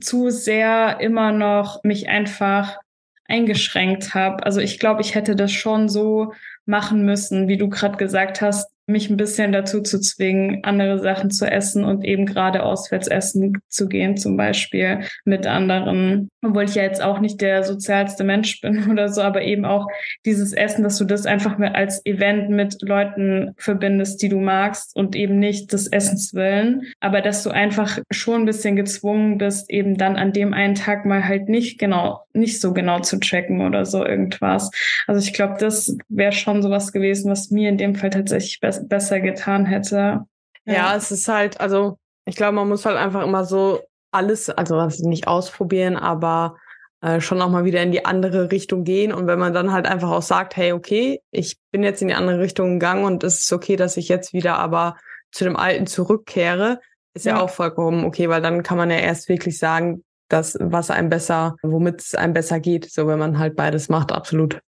[0.00, 2.78] zu sehr immer noch mich einfach
[3.28, 4.44] eingeschränkt habe.
[4.44, 6.32] Also ich glaube, ich hätte das schon so
[6.64, 11.30] machen müssen, wie du gerade gesagt hast, mich ein bisschen dazu zu zwingen, andere Sachen
[11.30, 16.28] zu essen und eben gerade auswärts essen zu gehen, zum Beispiel mit anderen.
[16.44, 19.88] Obwohl ich ja jetzt auch nicht der sozialste Mensch bin oder so, aber eben auch
[20.24, 24.94] dieses Essen, dass du das einfach mit als Event mit Leuten verbindest, die du magst
[24.94, 29.68] und eben nicht des Essens willen, aber dass du einfach schon ein bisschen gezwungen bist,
[29.68, 33.62] eben dann an dem einen Tag mal halt nicht genau, nicht so genau zu checken
[33.62, 34.70] oder so irgendwas.
[35.08, 38.75] Also ich glaube, das wäre schon sowas gewesen, was mir in dem Fall tatsächlich besser
[38.82, 40.24] besser getan hätte.
[40.64, 40.74] Ja.
[40.74, 44.86] ja, es ist halt, also ich glaube, man muss halt einfach immer so alles, also
[45.08, 46.56] nicht ausprobieren, aber
[47.00, 49.12] äh, schon auch mal wieder in die andere Richtung gehen.
[49.12, 52.14] Und wenn man dann halt einfach auch sagt, hey, okay, ich bin jetzt in die
[52.14, 54.96] andere Richtung gegangen und es ist okay, dass ich jetzt wieder aber
[55.30, 56.80] zu dem Alten zurückkehre,
[57.14, 60.56] ist ja, ja auch vollkommen okay, weil dann kann man ja erst wirklich sagen, dass
[60.60, 64.60] was einem besser, womit es einem besser geht, so wenn man halt beides macht, absolut.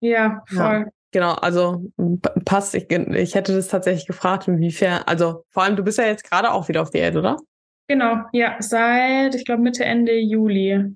[0.00, 0.84] Ja, voll.
[0.86, 0.86] Ja.
[1.12, 1.82] Genau, also
[2.44, 2.74] passt.
[2.74, 6.52] Ich, ich hätte das tatsächlich gefragt, inwiefern, also vor allem, du bist ja jetzt gerade
[6.52, 7.36] auch wieder auf Diät, oder?
[7.88, 10.94] Genau, ja, seit, ich glaube, Mitte, Ende Juli.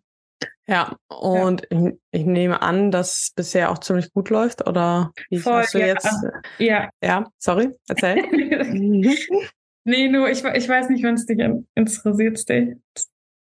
[0.67, 1.89] Ja, und ja.
[1.89, 5.75] Ich, ich, nehme an, dass es bisher auch ziemlich gut läuft, oder wie Voll, hast
[5.75, 5.87] du ja.
[5.87, 6.09] jetzt?
[6.59, 6.89] Ja.
[7.03, 8.23] Ja, sorry, erzähl.
[9.85, 11.39] nee, nur, ich, ich weiß nicht, wenn es dich
[11.75, 12.77] interessiert, Stay.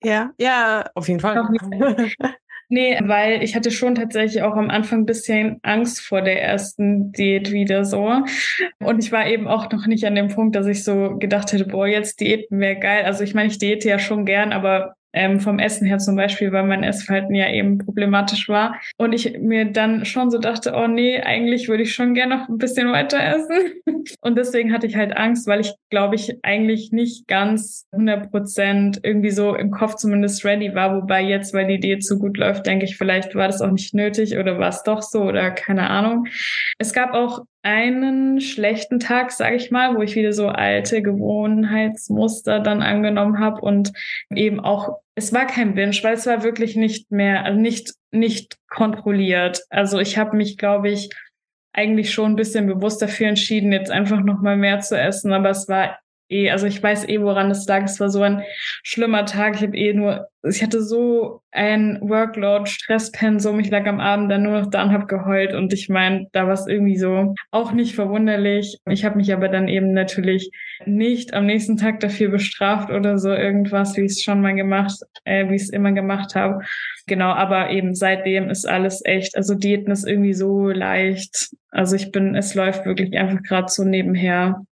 [0.03, 1.49] Ja, ja, auf jeden Fall.
[2.69, 7.13] Nee, weil ich hatte schon tatsächlich auch am Anfang ein bisschen Angst vor der ersten
[7.13, 8.23] Diät wieder so.
[8.81, 11.67] Und ich war eben auch noch nicht an dem Punkt, dass ich so gedacht hätte,
[11.67, 13.05] boah, jetzt Diäten wäre geil.
[13.05, 16.53] Also ich meine, ich diete ja schon gern, aber ähm, vom Essen her zum Beispiel,
[16.53, 18.79] weil mein Essverhalten ja eben problematisch war.
[18.99, 22.49] Und ich mir dann schon so dachte, oh nee, eigentlich würde ich schon gerne noch
[22.49, 23.73] ein bisschen weiter essen.
[24.21, 29.01] Und deswegen hatte ich halt Angst, weil ich, glaube ich, eigentlich nicht ganz 100 Prozent
[29.03, 30.95] irgendwie so im Kopf zumindest ready war.
[30.95, 33.95] Wobei jetzt, weil die Diät so gut läuft, denke ich, vielleicht war das auch nicht
[33.95, 36.27] nötig oder war es doch so oder keine Ahnung.
[36.79, 42.61] Es gab auch einen schlechten Tag, sage ich mal, wo ich wieder so alte Gewohnheitsmuster
[42.61, 43.93] dann angenommen habe und
[44.31, 48.57] eben auch, es war kein Binge, weil es war wirklich nicht mehr, also nicht, nicht
[48.71, 49.65] kontrolliert.
[49.69, 51.11] Also ich habe mich, glaube ich,
[51.73, 55.69] eigentlich schon ein bisschen bewusst dafür entschieden, jetzt einfach nochmal mehr zu essen, aber es
[55.69, 57.85] war eh, also ich weiß eh, woran es lag.
[57.85, 58.43] Es war so ein
[58.83, 59.57] schlimmer Tag.
[59.57, 63.61] Ich habe eh nur, ich hatte so ein Workload, Stresspensum.
[63.61, 65.55] Ich lag am Abend dann nur noch da und habe geheult.
[65.55, 68.79] Und ich meine, da war es irgendwie so auch nicht verwunderlich.
[68.89, 70.51] Ich habe mich aber dann eben natürlich
[70.85, 75.01] nicht am nächsten Tag dafür bestraft oder so irgendwas, wie ich es schon mal gemacht,
[75.25, 76.61] äh, wie ich es immer gemacht habe.
[77.07, 81.51] Genau, aber eben seitdem ist alles echt, also Diäten ist irgendwie so leicht.
[81.71, 84.65] Also ich bin, es läuft wirklich einfach gerade so nebenher.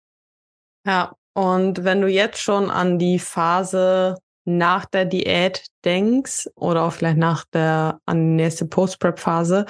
[0.86, 4.16] Ja, und wenn du jetzt schon an die Phase
[4.46, 9.66] nach der Diät denkst oder auch vielleicht nach der an die nächste Post-Prep-Phase,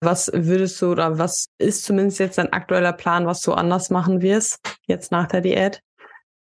[0.00, 4.22] was würdest du oder was ist zumindest jetzt dein aktueller Plan, was du anders machen
[4.22, 5.80] wirst jetzt nach der Diät?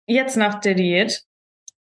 [0.07, 1.23] Jetzt nach der Diät.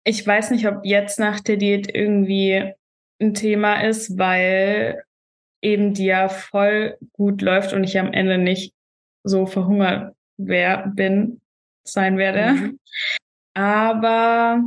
[0.04, 2.74] Ich weiß nicht, ob jetzt nach der Diät irgendwie
[3.22, 5.04] ein Thema ist, weil
[5.62, 8.74] eben die ja voll gut läuft und ich am Ende nicht
[9.24, 11.42] so verhungert wär, bin,
[11.92, 12.54] sein werde.
[12.54, 12.80] Mhm.
[13.54, 14.64] Aber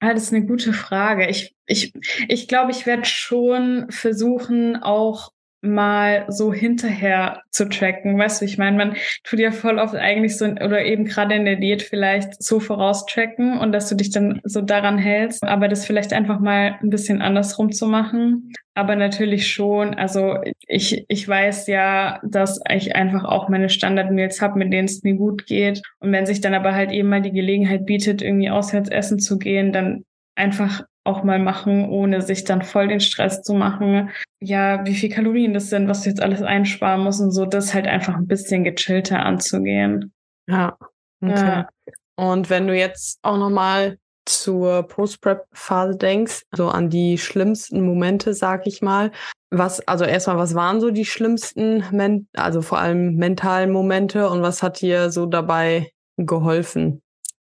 [0.00, 1.28] ah, das ist eine gute Frage.
[1.28, 1.92] Ich, ich,
[2.28, 5.32] ich glaube, ich werde schon versuchen, auch
[5.62, 8.18] mal so hinterher zu tracken.
[8.18, 11.44] Weißt du, ich meine, man tut ja voll oft eigentlich so, oder eben gerade in
[11.44, 15.86] der Diät vielleicht so voraustracken und dass du dich dann so daran hältst, aber das
[15.86, 18.52] vielleicht einfach mal ein bisschen andersrum zu machen.
[18.74, 24.58] Aber natürlich schon, also ich, ich weiß ja, dass ich einfach auch meine Standard-Meals habe,
[24.58, 25.82] mit denen es mir gut geht.
[26.00, 29.38] Und wenn sich dann aber halt eben mal die Gelegenheit bietet, irgendwie auswärts essen zu
[29.38, 34.10] gehen, dann einfach auch mal machen, ohne sich dann voll den Stress zu machen.
[34.40, 37.74] Ja, wie viel Kalorien das sind, was du jetzt alles einsparen musst und so, das
[37.74, 40.12] halt einfach ein bisschen gechillter anzugehen.
[40.48, 40.76] Ja.
[41.20, 41.34] Okay.
[41.34, 41.68] Ja.
[42.16, 48.66] Und wenn du jetzt auch nochmal zur Post-Prep-Phase denkst, so an die schlimmsten Momente, sag
[48.68, 49.10] ich mal.
[49.50, 54.62] Was, also erstmal, was waren so die schlimmsten, also vor allem mentalen Momente und was
[54.62, 57.02] hat dir so dabei geholfen,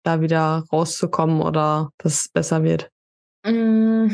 [0.05, 2.89] da wieder rauszukommen oder dass es besser wird?
[3.45, 4.07] Mm,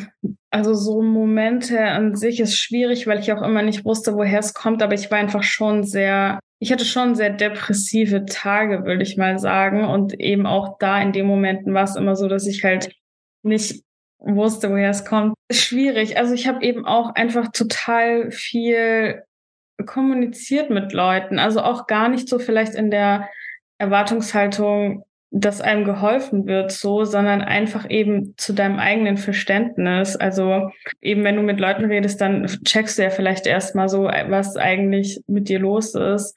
[0.49, 4.53] also so Momente an sich ist schwierig, weil ich auch immer nicht wusste, woher es
[4.53, 9.17] kommt, aber ich war einfach schon sehr, ich hatte schon sehr depressive Tage, würde ich
[9.17, 9.85] mal sagen.
[9.85, 12.93] Und eben auch da in den Momenten war es immer so, dass ich halt
[13.43, 13.81] nicht
[14.19, 15.33] wusste, woher es kommt.
[15.51, 16.17] Schwierig.
[16.17, 19.23] Also ich habe eben auch einfach total viel
[19.85, 21.39] kommuniziert mit Leuten.
[21.39, 23.29] Also auch gar nicht so vielleicht in der
[23.77, 30.17] Erwartungshaltung, dass einem geholfen wird, so, sondern einfach eben zu deinem eigenen Verständnis.
[30.17, 30.69] Also
[31.01, 35.21] eben, wenn du mit Leuten redest, dann checkst du ja vielleicht erstmal so, was eigentlich
[35.27, 36.35] mit dir los ist.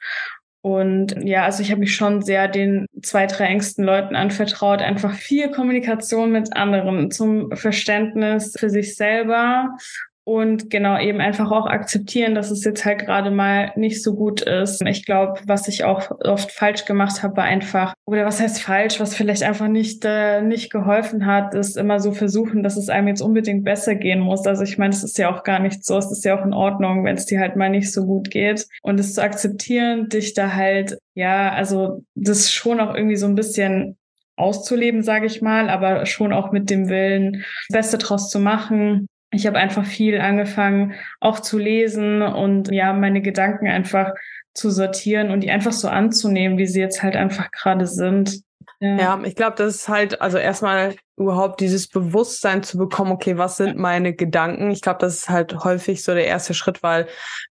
[0.62, 5.12] Und ja, also ich habe mich schon sehr den zwei, drei engsten Leuten anvertraut, einfach
[5.12, 9.76] viel Kommunikation mit anderen zum Verständnis für sich selber
[10.24, 14.40] und genau eben einfach auch akzeptieren, dass es jetzt halt gerade mal nicht so gut
[14.40, 14.80] ist.
[14.87, 19.00] Ich glaube, was ich auch oft falsch gemacht habe, war einfach, oder was heißt falsch,
[19.00, 23.08] was vielleicht einfach nicht, äh, nicht geholfen hat, ist immer so versuchen, dass es einem
[23.08, 24.46] jetzt unbedingt besser gehen muss.
[24.46, 26.54] Also ich meine, es ist ja auch gar nicht so, es ist ja auch in
[26.54, 28.66] Ordnung, wenn es dir halt mal nicht so gut geht.
[28.82, 33.34] Und es zu akzeptieren, dich da halt, ja, also das schon auch irgendwie so ein
[33.34, 33.98] bisschen
[34.37, 39.06] auszuleben, sage ich mal, aber schon auch mit dem Willen, das Beste draus zu machen
[39.34, 44.12] ich habe einfach viel angefangen, auch zu lesen und ja, meine Gedanken einfach
[44.54, 48.40] zu sortieren und die einfach so anzunehmen, wie sie jetzt halt einfach gerade sind.
[48.80, 53.36] Ja, ja ich glaube, das ist halt, also erstmal überhaupt dieses Bewusstsein zu bekommen, okay,
[53.36, 54.70] was sind meine Gedanken?
[54.70, 57.06] Ich glaube, das ist halt häufig so der erste Schritt, weil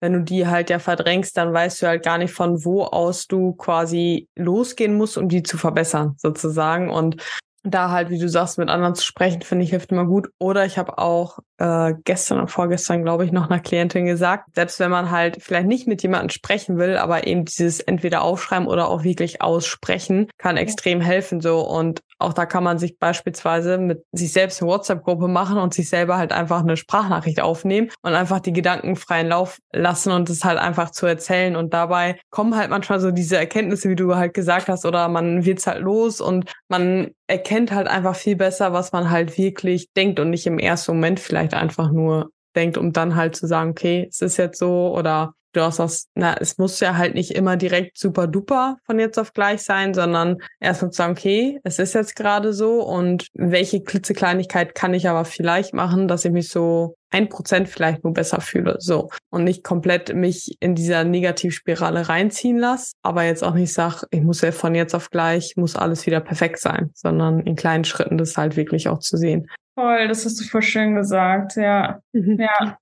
[0.00, 3.26] wenn du die halt ja verdrängst, dann weißt du halt gar nicht, von wo aus
[3.26, 6.90] du quasi losgehen musst, um die zu verbessern, sozusagen.
[6.90, 7.22] Und
[7.64, 10.28] da halt, wie du sagst, mit anderen zu sprechen, finde ich, hilft immer gut.
[10.38, 14.81] Oder ich habe auch äh, gestern und vorgestern, glaube ich, noch einer Klientin gesagt, selbst
[14.81, 18.88] wenn man halt vielleicht nicht mit jemandem sprechen will, aber eben dieses entweder aufschreiben oder
[18.88, 21.61] auch wirklich aussprechen, kann extrem helfen so.
[21.61, 25.88] Und auch da kann man sich beispielsweise mit sich selbst eine WhatsApp-Gruppe machen und sich
[25.88, 30.44] selber halt einfach eine Sprachnachricht aufnehmen und einfach die Gedanken freien Lauf lassen und es
[30.44, 31.55] halt einfach zu erzählen.
[31.55, 35.44] Und dabei kommen halt manchmal so diese Erkenntnisse, wie du halt gesagt hast, oder man
[35.44, 40.18] wird's halt los und man erkennt halt einfach viel besser, was man halt wirklich denkt
[40.18, 44.06] und nicht im ersten Moment vielleicht einfach nur denkt, um dann halt zu sagen, okay,
[44.11, 47.56] es ist jetzt so oder du auch sagst, na, es muss ja halt nicht immer
[47.56, 51.94] direkt super duper von jetzt auf gleich sein, sondern erstmal zu sagen, okay, es ist
[51.94, 56.96] jetzt gerade so und welche klitzekleinigkeit kann ich aber vielleicht machen, dass ich mich so
[57.11, 59.08] ein Prozent vielleicht nur besser fühle, so.
[59.30, 64.22] Und nicht komplett mich in dieser Negativspirale reinziehen lasse, aber jetzt auch nicht sag, ich
[64.22, 68.18] muss ja von jetzt auf gleich, muss alles wieder perfekt sein, sondern in kleinen Schritten
[68.18, 69.48] das halt wirklich auch zu sehen.
[69.78, 72.02] Voll, das hast du voll schön gesagt, ja.
[72.12, 72.40] Mhm.
[72.40, 72.78] Ja.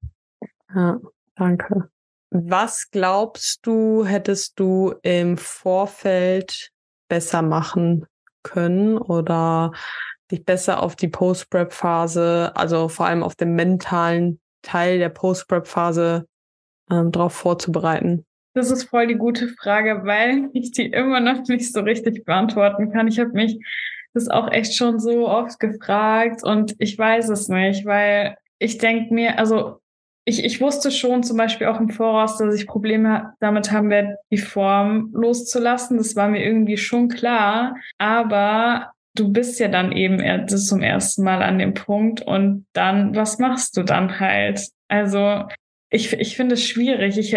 [0.74, 0.98] Ja,
[1.35, 1.90] danke.
[2.30, 6.70] Was glaubst du, hättest du im Vorfeld
[7.11, 8.06] besser machen
[8.42, 9.72] können oder
[10.30, 16.26] dich besser auf die Post-Prep-Phase, also vor allem auf den mentalen Teil der Post-Prep-Phase
[16.90, 18.24] ähm, darauf vorzubereiten?
[18.54, 22.90] Das ist voll die gute Frage, weil ich die immer noch nicht so richtig beantworten
[22.90, 23.06] kann.
[23.06, 23.61] Ich habe mich
[24.16, 29.12] das auch echt schon so oft gefragt und ich weiß es nicht, weil ich denke
[29.12, 29.81] mir, also
[30.29, 34.16] ich, ich wusste schon zum Beispiel auch im Voraus, dass ich Probleme damit haben werde,
[34.33, 35.98] die Form loszulassen.
[35.98, 37.76] Das war mir irgendwie schon klar.
[37.98, 43.14] Aber du bist ja dann eben erst zum ersten Mal an dem Punkt und dann,
[43.14, 44.68] was machst du dann halt?
[44.88, 45.44] Also
[45.90, 47.18] ich, ich finde es schwierig.
[47.18, 47.33] Ich,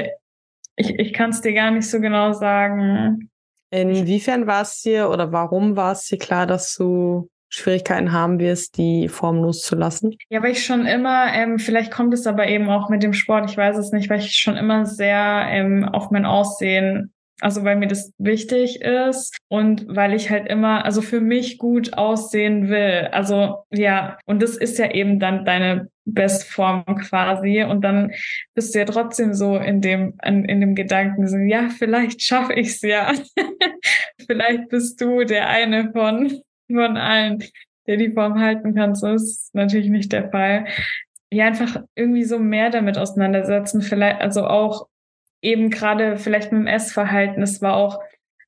[0.76, 3.29] ich, ich kann es dir gar nicht so genau sagen.
[3.72, 8.78] Inwiefern war es dir oder warum war es dir klar, dass du Schwierigkeiten haben wirst,
[8.78, 10.16] die Form loszulassen?
[10.30, 13.50] Ja, weil ich schon immer, ähm, vielleicht kommt es aber eben auch mit dem Sport,
[13.50, 17.78] ich weiß es nicht, weil ich schon immer sehr ähm, auf mein Aussehen Also weil
[17.78, 23.08] mir das wichtig ist und weil ich halt immer, also für mich gut aussehen will.
[23.12, 27.64] Also ja, und das ist ja eben dann deine Bestform quasi.
[27.64, 28.12] Und dann
[28.54, 32.54] bist du ja trotzdem so in dem, in, in dem Gedanken, so, ja, vielleicht schaffe
[32.54, 33.14] ich es ja.
[34.28, 37.44] vielleicht bist du der eine von, von allen,
[37.88, 38.96] der die Form halten kann.
[38.96, 40.66] So ist natürlich nicht der Fall.
[41.32, 43.82] Ja, einfach irgendwie so mehr damit auseinandersetzen.
[43.82, 44.88] Vielleicht, also auch
[45.42, 47.42] eben gerade vielleicht mit dem Essverhalten.
[47.44, 48.00] Es war auch,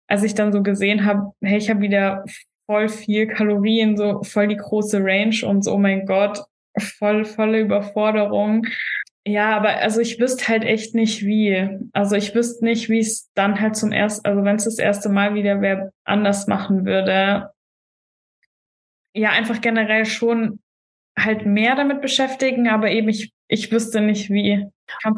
[0.08, 2.26] als ich dann so gesehen habe, hey, ich habe wieder
[2.66, 6.44] voll viel Kalorien, so voll die große Range und so, oh mein Gott,
[6.78, 8.66] voll, volle Überforderung.
[9.26, 11.70] Ja, aber also ich wüsste halt echt nicht wie.
[11.94, 15.10] Also ich wüsste nicht, wie es dann halt zum ersten, also wenn es das erste
[15.10, 17.52] Mal wieder wer anders machen würde.
[19.14, 20.60] Ja, einfach generell schon
[21.18, 24.66] halt mehr damit beschäftigen, aber eben ich, ich wüsste nicht wie.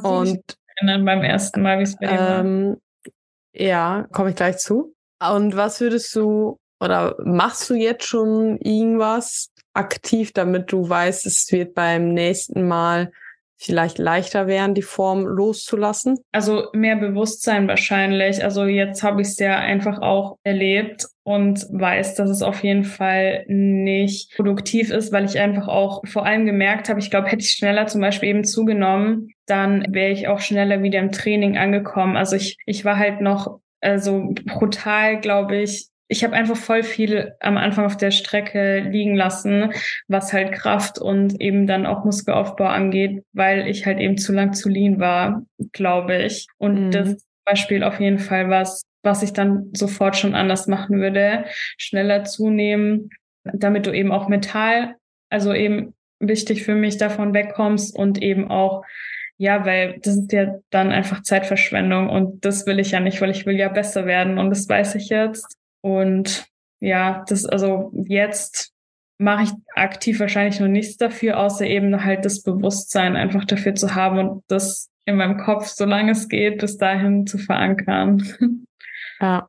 [0.02, 3.12] Und erinnern beim ersten Mal, wie es bei dir ähm, war?
[3.56, 4.96] Ja, komme ich gleich zu.
[5.20, 11.52] Und was würdest du oder machst du jetzt schon irgendwas aktiv, damit du weißt, es
[11.52, 13.12] wird beim nächsten Mal
[13.58, 16.20] vielleicht leichter werden, die Form loszulassen?
[16.32, 18.44] Also mehr Bewusstsein wahrscheinlich.
[18.44, 22.84] Also jetzt habe ich es ja einfach auch erlebt und weiß, dass es auf jeden
[22.84, 27.44] Fall nicht produktiv ist, weil ich einfach auch vor allem gemerkt habe, ich glaube, hätte
[27.44, 32.18] ich schneller zum Beispiel eben zugenommen, dann wäre ich auch schneller wieder im Training angekommen.
[32.18, 37.34] Also ich, ich war halt noch also brutal, glaube ich, ich habe einfach voll viel
[37.40, 39.74] am Anfang auf der Strecke liegen lassen,
[40.08, 44.54] was halt Kraft und eben dann auch Muskelaufbau angeht, weil ich halt eben zu lang
[44.54, 46.48] zu lean war, glaube ich.
[46.58, 46.92] Und mhm.
[46.92, 51.00] das ist zum Beispiel auf jeden Fall was, was ich dann sofort schon anders machen
[51.00, 51.46] würde,
[51.78, 53.10] schneller zunehmen,
[53.44, 54.96] damit du eben auch Metall,
[55.30, 58.84] also eben wichtig für mich davon wegkommst und eben auch
[59.38, 63.32] ja, weil das ist ja dann einfach Zeitverschwendung und das will ich ja nicht, weil
[63.32, 65.58] ich will ja besser werden und das weiß ich jetzt.
[65.84, 66.48] Und
[66.80, 68.74] ja, das, also jetzt
[69.18, 73.96] mache ich aktiv wahrscheinlich noch nichts dafür, außer eben halt das Bewusstsein einfach dafür zu
[73.96, 78.24] haben und das in meinem Kopf, solange es geht, bis dahin zu verankern.
[79.22, 79.48] Ja,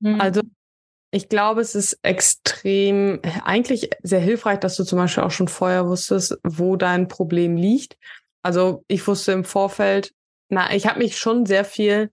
[0.00, 0.20] mhm.
[0.20, 0.42] also
[1.12, 5.86] ich glaube, es ist extrem, eigentlich sehr hilfreich, dass du zum Beispiel auch schon vorher
[5.86, 7.96] wusstest, wo dein Problem liegt.
[8.42, 10.12] Also ich wusste im Vorfeld,
[10.50, 12.10] na, ich habe mich schon sehr viel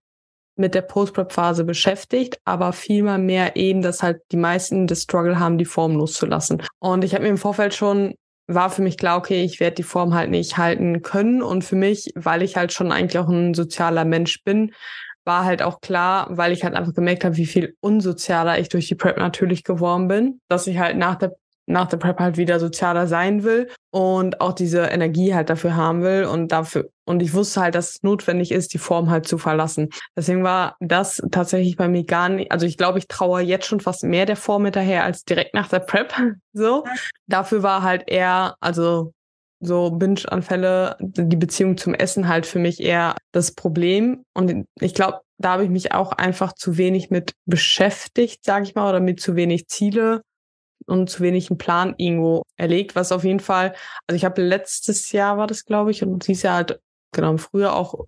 [0.56, 5.58] mit der Post-Prep-Phase beschäftigt, aber vielmehr mehr eben, dass halt die meisten das Struggle haben,
[5.58, 6.62] die Form loszulassen.
[6.80, 8.16] Und ich habe mir im Vorfeld schon
[8.48, 11.42] war für mich klar, okay, ich werde die Form halt nicht halten können.
[11.42, 14.74] Und für mich, weil ich halt schon eigentlich auch ein sozialer Mensch bin,
[15.24, 18.88] war halt auch klar, weil ich halt einfach gemerkt habe, wie viel unsozialer ich durch
[18.88, 21.36] die Prep natürlich geworden bin, dass ich halt nach der
[21.68, 26.02] nach der Prep halt wieder sozialer sein will und auch diese Energie halt dafür haben
[26.02, 29.38] will und dafür und ich wusste halt, dass es notwendig ist, die Form halt zu
[29.38, 29.90] verlassen.
[30.16, 33.82] Deswegen war das tatsächlich bei mir gar nicht, also ich glaube, ich traue jetzt schon
[33.82, 36.14] fast mehr der Form hinterher als direkt nach der Prep.
[36.54, 36.84] So.
[37.28, 39.14] Dafür war halt eher, also
[39.62, 44.26] so Binge-Anfälle, die Beziehung zum Essen halt für mich eher das Problem.
[44.34, 48.76] Und ich glaube, da habe ich mich auch einfach zu wenig mit beschäftigt, sage ich
[48.76, 50.22] mal, oder mit zu wenig Ziele
[50.92, 53.74] und zu wenig einen Plan irgendwo erlegt, was auf jeden Fall,
[54.08, 56.80] also ich habe letztes Jahr war das, glaube ich, und dieses Jahr halt,
[57.12, 58.06] genau, früher auch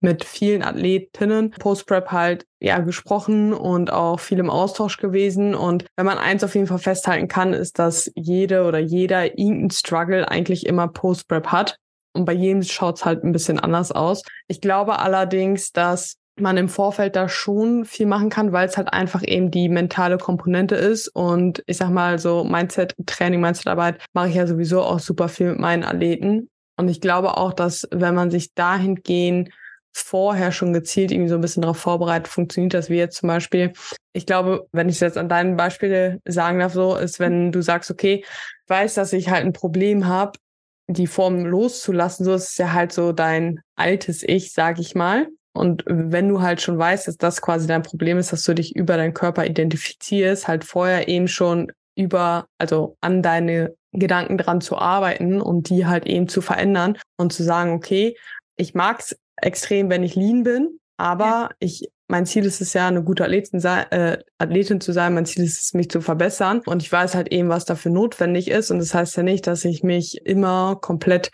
[0.00, 5.54] mit vielen Athletinnen Post-Prep halt ja gesprochen und auch viel im Austausch gewesen.
[5.54, 9.70] Und wenn man eins auf jeden Fall festhalten kann, ist, dass jede oder jeder irgendeinen
[9.70, 11.76] Struggle eigentlich immer Post-Prep hat.
[12.14, 14.22] Und bei jedem schaut es halt ein bisschen anders aus.
[14.46, 18.92] Ich glaube allerdings, dass man im Vorfeld da schon viel machen kann, weil es halt
[18.92, 21.08] einfach eben die mentale Komponente ist.
[21.08, 25.58] Und ich sag mal so Mindset-Training, Mindset-Arbeit mache ich ja sowieso auch super viel mit
[25.58, 26.48] meinen Athleten.
[26.76, 29.50] Und ich glaube auch, dass wenn man sich dahingehend
[29.92, 33.72] vorher schon gezielt irgendwie so ein bisschen darauf vorbereitet, funktioniert das wie jetzt zum Beispiel.
[34.12, 37.62] Ich glaube, wenn ich es jetzt an deinen Beispielen sagen darf, so ist, wenn du
[37.62, 40.38] sagst, okay, ich weiß, dass ich halt ein Problem habe,
[40.86, 45.28] die Form loszulassen, so ist es ja halt so dein altes Ich, sag ich mal.
[45.58, 48.74] Und wenn du halt schon weißt, dass das quasi dein Problem ist, dass du dich
[48.74, 54.78] über deinen Körper identifizierst, halt vorher eben schon über, also an deine Gedanken dran zu
[54.78, 58.16] arbeiten und die halt eben zu verändern und zu sagen, okay,
[58.56, 61.50] ich mag's extrem, wenn ich lean bin, aber ja.
[61.58, 65.12] ich mein Ziel ist es ja, eine gute Athletin, äh, Athletin zu sein.
[65.12, 66.62] Mein Ziel ist es, mich zu verbessern.
[66.64, 68.70] Und ich weiß halt eben, was dafür notwendig ist.
[68.70, 71.30] Und das heißt ja nicht, dass ich mich immer komplett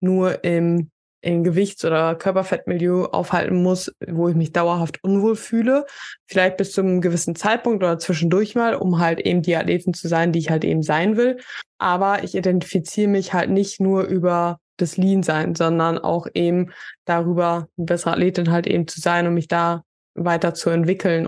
[0.00, 0.90] nur im
[1.28, 5.84] in Gewichts- oder Körperfettmilieu aufhalten muss, wo ich mich dauerhaft unwohl fühle.
[6.26, 10.08] Vielleicht bis zu einem gewissen Zeitpunkt oder zwischendurch mal, um halt eben die Athletin zu
[10.08, 11.36] sein, die ich halt eben sein will.
[11.76, 16.70] Aber ich identifiziere mich halt nicht nur über das Lean sein, sondern auch eben
[17.04, 19.82] darüber, eine bessere Athletin halt eben zu sein und mich da
[20.14, 20.54] weiter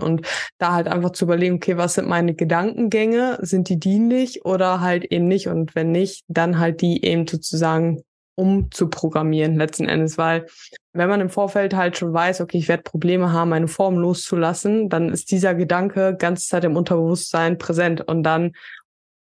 [0.01, 0.27] und
[0.57, 3.37] da halt einfach zu überlegen, okay, was sind meine Gedankengänge?
[3.41, 5.47] Sind die dienlich oder halt eben nicht?
[5.47, 8.01] Und wenn nicht, dann halt die eben sozusagen
[8.35, 10.47] umzuprogrammieren letzten Endes, weil
[10.93, 14.89] wenn man im Vorfeld halt schon weiß, okay, ich werde Probleme haben, meine Form loszulassen,
[14.89, 18.53] dann ist dieser Gedanke ganze Zeit im Unterbewusstsein präsent und dann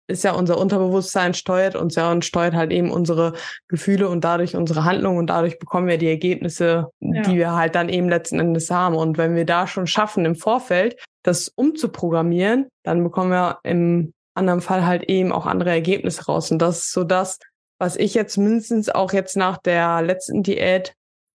[0.07, 3.33] ist ja unser Unterbewusstsein steuert uns ja und steuert halt eben unsere
[3.69, 7.23] Gefühle und dadurch unsere Handlungen und dadurch bekommen wir die Ergebnisse, ja.
[7.23, 8.97] die wir halt dann eben letzten Endes haben.
[8.97, 14.61] Und wenn wir da schon schaffen, im Vorfeld das umzuprogrammieren, dann bekommen wir im anderen
[14.61, 16.51] Fall halt eben auch andere Ergebnisse raus.
[16.51, 17.39] Und das ist so das,
[17.79, 20.95] was ich jetzt mindestens auch jetzt nach der letzten Diät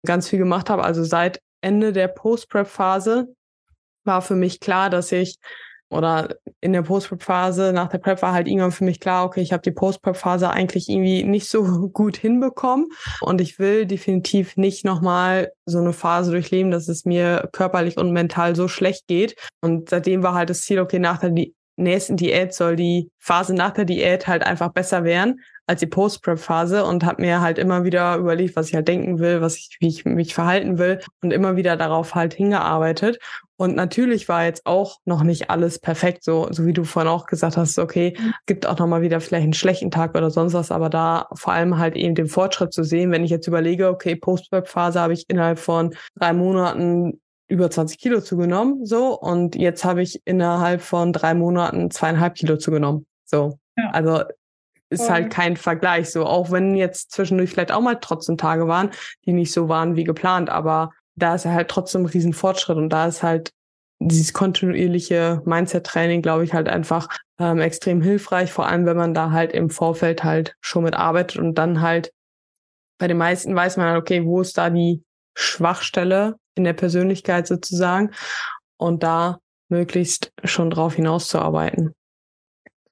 [0.05, 0.83] ganz viel gemacht habe.
[0.83, 3.27] Also seit Ende der Post-Prep-Phase
[4.03, 5.37] war für mich klar, dass ich
[5.89, 9.53] oder in der Post-Prep-Phase, nach der Prep war halt irgendwann für mich klar, okay, ich
[9.53, 12.87] habe die Post-Prep-Phase eigentlich irgendwie nicht so gut hinbekommen
[13.21, 18.11] und ich will definitiv nicht nochmal so eine Phase durchleben, dass es mir körperlich und
[18.11, 19.35] mental so schlecht geht.
[19.61, 21.33] Und seitdem war halt das Ziel, okay, nach der
[21.77, 26.85] nächsten Diät soll die Phase nach der Diät halt einfach besser werden als die Post-Prep-Phase
[26.85, 29.87] und habe mir halt immer wieder überlegt, was ich halt denken will, was ich, wie
[29.87, 33.19] ich mich verhalten will und immer wieder darauf halt hingearbeitet.
[33.57, 37.25] Und natürlich war jetzt auch noch nicht alles perfekt, so, so wie du vorhin auch
[37.25, 38.33] gesagt hast, okay, mhm.
[38.45, 41.77] gibt auch nochmal wieder vielleicht einen schlechten Tag oder sonst was, aber da vor allem
[41.77, 45.57] halt eben den Fortschritt zu sehen, wenn ich jetzt überlege, okay, Post-Prep-Phase habe ich innerhalb
[45.57, 51.33] von drei Monaten über 20 Kilo zugenommen, so, und jetzt habe ich innerhalb von drei
[51.33, 53.57] Monaten zweieinhalb Kilo zugenommen, so.
[53.77, 53.91] Ja.
[53.91, 54.23] Also
[54.89, 56.11] ist halt kein Vergleich.
[56.11, 58.91] So, auch wenn jetzt zwischendurch vielleicht auch mal trotzdem Tage waren,
[59.25, 62.89] die nicht so waren wie geplant, aber da ist halt trotzdem ein riesen Fortschritt und
[62.89, 63.51] da ist halt
[63.99, 67.07] dieses kontinuierliche Mindset-Training, glaube ich, halt einfach
[67.39, 71.37] ähm, extrem hilfreich, vor allem wenn man da halt im Vorfeld halt schon mit arbeitet
[71.37, 72.11] und dann halt
[72.97, 77.47] bei den meisten weiß man halt, okay, wo ist da die Schwachstelle in der Persönlichkeit
[77.47, 78.11] sozusagen
[78.77, 81.93] und da möglichst schon drauf hinauszuarbeiten.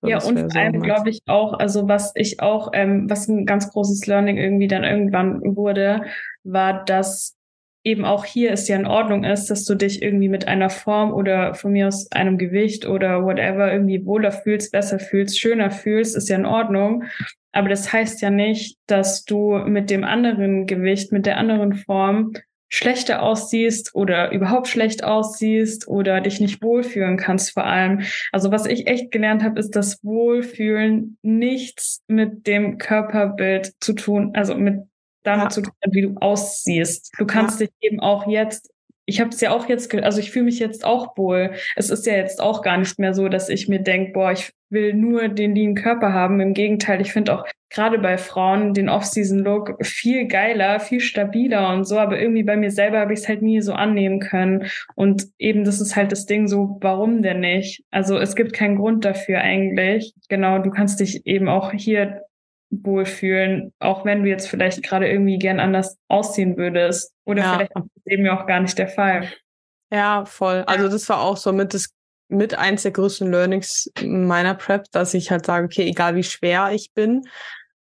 [0.04, 3.70] Ja, und vor allem glaube ich auch, also was ich auch, ähm, was ein ganz
[3.72, 6.04] großes Learning irgendwie dann irgendwann wurde,
[6.44, 7.38] war, dass
[7.84, 11.14] eben auch hier es ja in Ordnung ist, dass du dich irgendwie mit einer Form
[11.14, 16.16] oder von mir aus einem Gewicht oder whatever irgendwie wohler fühlst, besser fühlst, schöner fühlst,
[16.16, 17.04] ist ja in Ordnung.
[17.52, 22.34] Aber das heißt ja nicht, dass du mit dem anderen Gewicht, mit der anderen Form
[22.74, 28.02] schlechter aussiehst oder überhaupt schlecht aussiehst oder dich nicht wohlfühlen kannst vor allem.
[28.32, 34.32] Also was ich echt gelernt habe, ist, dass Wohlfühlen nichts mit dem Körperbild zu tun,
[34.34, 34.80] also mit
[35.22, 35.50] damit ja.
[35.50, 37.14] zu tun, wie du aussiehst.
[37.20, 37.68] Du kannst ja.
[37.68, 38.73] dich eben auch jetzt
[39.06, 41.52] ich habe es ja auch jetzt, also ich fühle mich jetzt auch wohl.
[41.76, 44.54] Es ist ja jetzt auch gar nicht mehr so, dass ich mir denke, boah, ich
[44.70, 46.40] will nur den lean Körper haben.
[46.40, 51.86] Im Gegenteil, ich finde auch gerade bei Frauen den Off-Season-Look viel geiler, viel stabiler und
[51.86, 51.98] so.
[51.98, 54.68] Aber irgendwie bei mir selber habe ich es halt nie so annehmen können.
[54.96, 57.84] Und eben das ist halt das Ding so, warum denn nicht?
[57.92, 60.14] Also es gibt keinen Grund dafür eigentlich.
[60.30, 62.22] Genau, du kannst dich eben auch hier
[62.82, 67.14] wohlfühlen, auch wenn du jetzt vielleicht gerade irgendwie gern anders aussehen würdest.
[67.26, 67.54] Oder ja.
[67.54, 69.30] vielleicht ist das eben ja auch gar nicht der Fall.
[69.92, 70.64] Ja, voll.
[70.66, 71.94] Also das war auch so mit das
[72.30, 76.72] mit eins der größten Learnings meiner Prep, dass ich halt sage, okay, egal wie schwer
[76.72, 77.24] ich bin,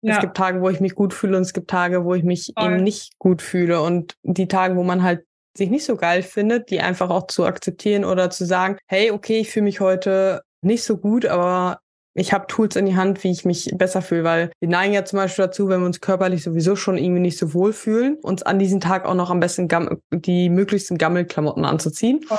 [0.03, 0.15] ja.
[0.15, 2.53] es gibt Tage, wo ich mich gut fühle und es gibt Tage, wo ich mich
[2.59, 2.73] voll.
[2.73, 3.81] eben nicht gut fühle.
[3.81, 5.25] Und die Tage, wo man halt
[5.57, 9.41] sich nicht so geil findet, die einfach auch zu akzeptieren oder zu sagen, hey, okay,
[9.41, 11.81] ich fühle mich heute nicht so gut, aber
[12.21, 15.07] ich habe Tools in die Hand, wie ich mich besser fühle, weil wir neigen ja
[15.07, 18.43] zum Beispiel dazu, wenn wir uns körperlich sowieso schon irgendwie nicht so wohl fühlen, uns
[18.43, 19.69] an diesem Tag auch noch am besten
[20.13, 22.21] die möglichsten Gammelklamotten anzuziehen.
[22.23, 22.37] Voll.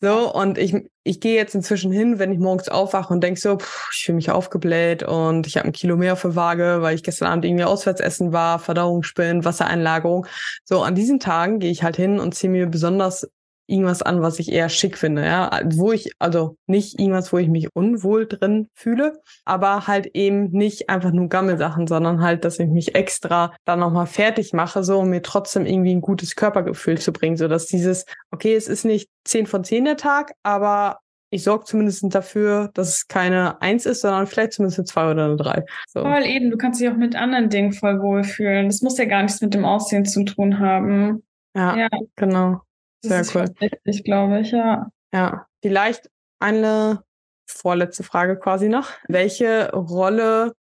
[0.00, 3.58] So, und ich, ich gehe jetzt inzwischen hin, wenn ich morgens aufwache und denk so,
[3.58, 6.94] pff, ich fühle mich aufgebläht und ich habe ein Kilo mehr auf der Waage, weil
[6.94, 10.26] ich gestern Abend irgendwie auswärts essen war, Verdauungsspinnen, Wassereinlagerung.
[10.64, 13.28] So, an diesen Tagen gehe ich halt hin und ziehe mir besonders
[13.66, 17.48] irgendwas an, was ich eher schick finde, ja, wo ich, also nicht irgendwas, wo ich
[17.48, 22.68] mich unwohl drin fühle, aber halt eben nicht einfach nur Gammelsachen, sondern halt, dass ich
[22.68, 27.12] mich extra dann nochmal fertig mache, so, um mir trotzdem irgendwie ein gutes Körpergefühl zu
[27.12, 30.98] bringen, so dass dieses, okay, es ist nicht 10 von 10 der Tag, aber
[31.34, 35.24] ich sorge zumindest dafür, dass es keine Eins ist, sondern vielleicht zumindest eine Zwei oder
[35.24, 35.64] eine Drei.
[35.88, 36.02] So.
[36.02, 38.68] Voll eben, du kannst dich auch mit anderen Dingen voll wohlfühlen.
[38.68, 41.24] Das muss ja gar nichts mit dem Aussehen zu tun haben.
[41.56, 41.88] Ja, ja.
[42.14, 42.60] genau.
[43.04, 43.54] Sehr cool.
[43.84, 44.90] Ich glaube ich, ja.
[45.12, 47.04] Ja, vielleicht eine
[47.46, 48.88] vorletzte Frage quasi noch.
[49.08, 50.54] Welche Rolle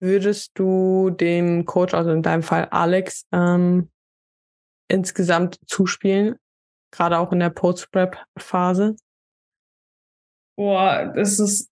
[0.00, 3.90] würdest du dem Coach, also in deinem Fall Alex, ähm,
[4.88, 6.36] insgesamt zuspielen?
[6.92, 8.96] Gerade auch in der Post-Prep-Phase?
[10.56, 11.70] Boah, das ist,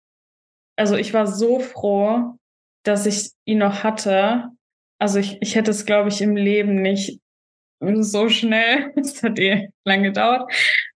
[0.75, 2.37] also ich war so froh,
[2.83, 4.49] dass ich ihn noch hatte.
[4.99, 7.21] Also ich, ich hätte es, glaube ich, im Leben nicht
[8.03, 8.91] so schnell.
[8.95, 10.51] Es hat eh lange gedauert.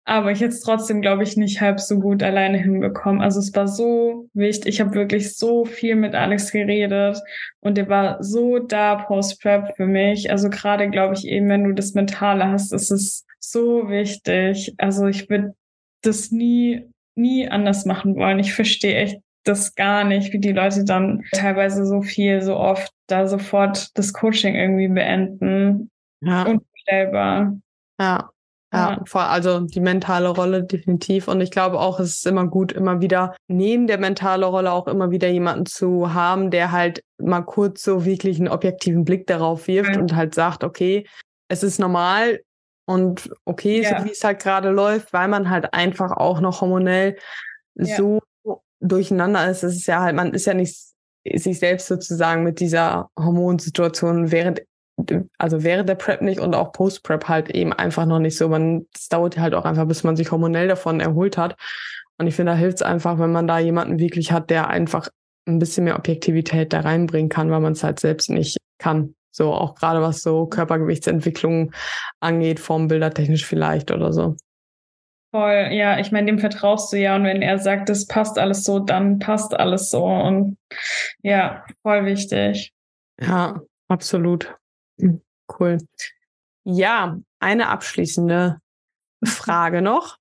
[0.05, 3.21] aber ich jetzt trotzdem, glaube ich, nicht halb so gut alleine hinbekommen.
[3.21, 4.75] Also es war so wichtig.
[4.75, 7.21] Ich habe wirklich so viel mit Alex geredet
[7.61, 10.31] und der war so da post-prep für mich.
[10.31, 14.75] Also gerade, glaube ich, eben, wenn du das Mentale hast, ist es so wichtig.
[14.79, 15.55] Also ich würde
[16.03, 18.39] das nie, nie anders machen wollen.
[18.39, 22.93] Ich verstehe echt das gar nicht, wie die Leute dann teilweise so viel, so oft
[23.09, 25.91] da sofort das Coaching irgendwie beenden.
[26.21, 26.43] Ja.
[26.43, 26.76] Unvorstellbar.
[26.89, 27.53] Ja.
[27.99, 28.31] Ja,
[28.73, 31.29] ja, also die mentale Rolle definitiv.
[31.29, 34.87] Und ich glaube auch, es ist immer gut, immer wieder neben der mentale Rolle auch
[34.87, 39.67] immer wieder jemanden zu haben, der halt mal kurz so wirklich einen objektiven Blick darauf
[39.69, 40.01] wirft ja.
[40.01, 41.07] und halt sagt, okay,
[41.49, 42.41] es ist normal
[42.87, 44.01] und okay, ja.
[44.01, 47.17] so wie es halt gerade läuft, weil man halt einfach auch noch hormonell
[47.75, 48.21] so
[48.81, 49.63] durcheinander ist.
[49.63, 50.77] Es ist ja halt, man ist ja nicht
[51.35, 54.63] sich selbst sozusagen mit dieser Hormonsituation während
[55.39, 58.49] also während der Prep nicht und auch Post-Prep halt eben einfach noch nicht so.
[58.49, 61.57] Man, es dauert halt auch einfach, bis man sich hormonell davon erholt hat.
[62.19, 65.09] Und ich finde, da hilft es einfach, wenn man da jemanden wirklich hat, der einfach
[65.47, 69.15] ein bisschen mehr Objektivität da reinbringen kann, weil man es halt selbst nicht kann.
[69.31, 71.73] So auch gerade was so Körpergewichtsentwicklung
[72.21, 74.37] angeht, formbildertechnisch vielleicht oder so.
[75.31, 78.65] Voll, ja, ich meine, dem vertraust du ja und wenn er sagt, es passt alles
[78.65, 80.57] so, dann passt alles so und
[81.23, 82.73] ja, voll wichtig.
[83.21, 84.57] Ja, absolut.
[84.99, 85.21] Hm,
[85.59, 85.79] cool.
[86.65, 88.61] Ja, eine abschließende
[89.25, 90.19] Frage noch.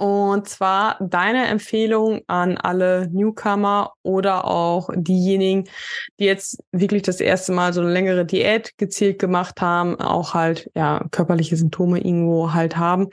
[0.00, 5.68] Und zwar deine Empfehlung an alle Newcomer oder auch diejenigen,
[6.18, 10.70] die jetzt wirklich das erste Mal so eine längere Diät gezielt gemacht haben, auch halt
[10.74, 13.08] ja körperliche Symptome irgendwo halt haben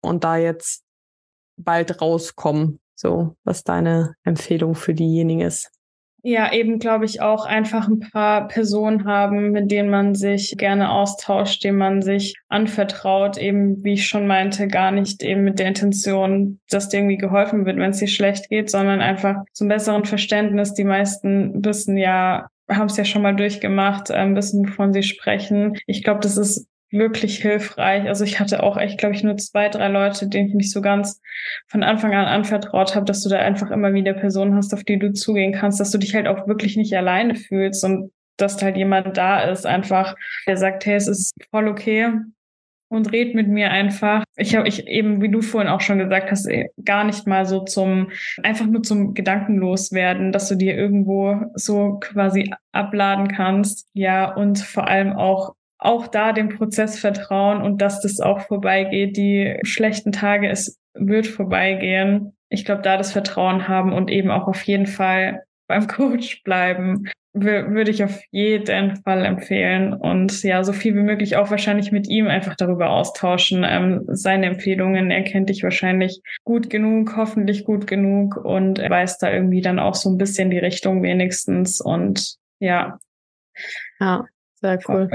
[0.00, 0.84] und da jetzt
[1.56, 2.78] bald rauskommen.
[2.94, 5.72] So, was deine Empfehlung für diejenigen ist.
[6.22, 10.90] Ja, eben glaube ich auch einfach ein paar Personen haben, mit denen man sich gerne
[10.90, 15.68] austauscht, denen man sich anvertraut, eben wie ich schon meinte, gar nicht eben mit der
[15.68, 20.04] Intention, dass dir irgendwie geholfen wird, wenn es dir schlecht geht, sondern einfach zum besseren
[20.04, 20.74] Verständnis.
[20.74, 25.78] Die meisten wissen ja, haben es ja schon mal durchgemacht, ähm, wissen, wovon sie sprechen.
[25.86, 28.06] Ich glaube, das ist wirklich hilfreich.
[28.06, 30.80] Also ich hatte auch echt, glaube ich, nur zwei, drei Leute, denen ich mich so
[30.80, 31.20] ganz
[31.66, 34.98] von Anfang an anvertraut habe, dass du da einfach immer wieder Personen hast, auf die
[34.98, 38.66] du zugehen kannst, dass du dich halt auch wirklich nicht alleine fühlst und dass da
[38.66, 40.14] halt jemand da ist, einfach,
[40.46, 42.12] der sagt, hey, es ist voll okay
[42.88, 44.24] und red mit mir einfach.
[44.36, 47.46] Ich habe ich eben, wie du vorhin auch schon gesagt hast, eh, gar nicht mal
[47.46, 48.10] so zum,
[48.42, 53.88] einfach nur zum Gedankenlos werden, dass du dir irgendwo so quasi abladen kannst.
[53.92, 59.16] Ja, und vor allem auch auch da dem Prozess vertrauen und dass das auch vorbeigeht.
[59.16, 62.36] Die schlechten Tage, es wird vorbeigehen.
[62.48, 67.08] Ich glaube, da das Vertrauen haben und eben auch auf jeden Fall beim Coach bleiben,
[67.34, 69.92] würde ich auf jeden Fall empfehlen.
[69.92, 73.64] Und ja, so viel wie möglich auch wahrscheinlich mit ihm einfach darüber austauschen.
[73.64, 79.18] Ähm, seine Empfehlungen, er kennt dich wahrscheinlich gut genug, hoffentlich gut genug und er weiß
[79.18, 81.80] da irgendwie dann auch so ein bisschen die Richtung wenigstens.
[81.80, 82.98] Und ja.
[84.00, 84.24] Ja,
[84.54, 85.08] sehr cool.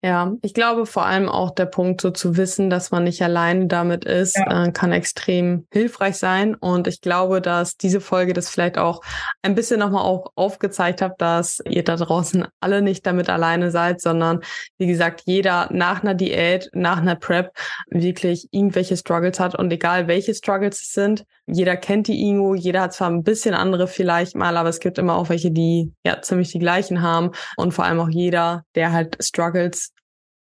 [0.00, 3.66] Ja, ich glaube vor allem auch der Punkt, so zu wissen, dass man nicht alleine
[3.66, 4.66] damit ist, ja.
[4.66, 6.54] äh, kann extrem hilfreich sein.
[6.54, 9.00] Und ich glaube, dass diese Folge das vielleicht auch
[9.42, 14.00] ein bisschen nochmal auch aufgezeigt hat, dass ihr da draußen alle nicht damit alleine seid,
[14.00, 14.40] sondern
[14.76, 17.50] wie gesagt, jeder nach einer Diät, nach einer Prep
[17.90, 19.56] wirklich irgendwelche Struggles hat.
[19.56, 23.54] Und egal welche Struggles es sind, jeder kennt die Ingo, jeder hat zwar ein bisschen
[23.54, 27.32] andere vielleicht mal, aber es gibt immer auch welche, die ja ziemlich die gleichen haben.
[27.56, 29.92] Und vor allem auch jeder, der halt Struggles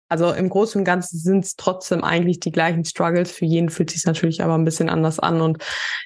[0.08, 3.32] also im Großen und Ganzen sind es trotzdem eigentlich die gleichen Struggles.
[3.32, 5.42] Für jeden fühlt sich natürlich aber ein bisschen anders an.
[5.42, 5.64] Und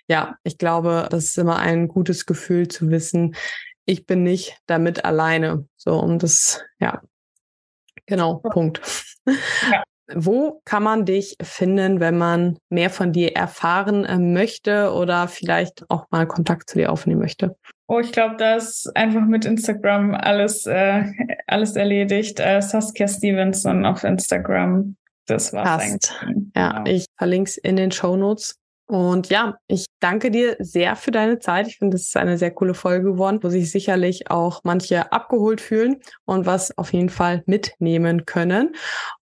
[0.08, 3.36] ja, ich glaube, das ist immer ein gutes Gefühl zu wissen,
[3.86, 5.68] ich bin nicht damit alleine.
[5.76, 7.02] So, und das, ja,
[8.06, 8.82] genau, Punkt.
[9.26, 9.84] Ja.
[10.16, 15.90] Wo kann man dich finden, wenn man mehr von dir erfahren äh, möchte oder vielleicht
[15.90, 17.56] auch mal Kontakt zu dir aufnehmen möchte?
[17.88, 21.04] Oh, ich glaube, da ist einfach mit Instagram alles, äh,
[21.48, 22.40] alles erledigt.
[22.40, 24.96] Äh, Saskia Stevenson auf Instagram.
[25.26, 26.14] Das war's Passt.
[26.22, 26.48] eigentlich.
[26.56, 26.92] Ja, genau.
[26.92, 28.60] ich verlinke es in den Show Notes.
[28.90, 31.68] Und ja, ich danke dir sehr für deine Zeit.
[31.68, 35.62] Ich finde, es ist eine sehr coole Folge geworden, wo sich sicherlich auch manche abgeholt
[35.62, 38.76] fühlen und was auf jeden Fall mitnehmen können.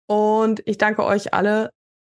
[0.06, 1.70] Und ich danke euch alle,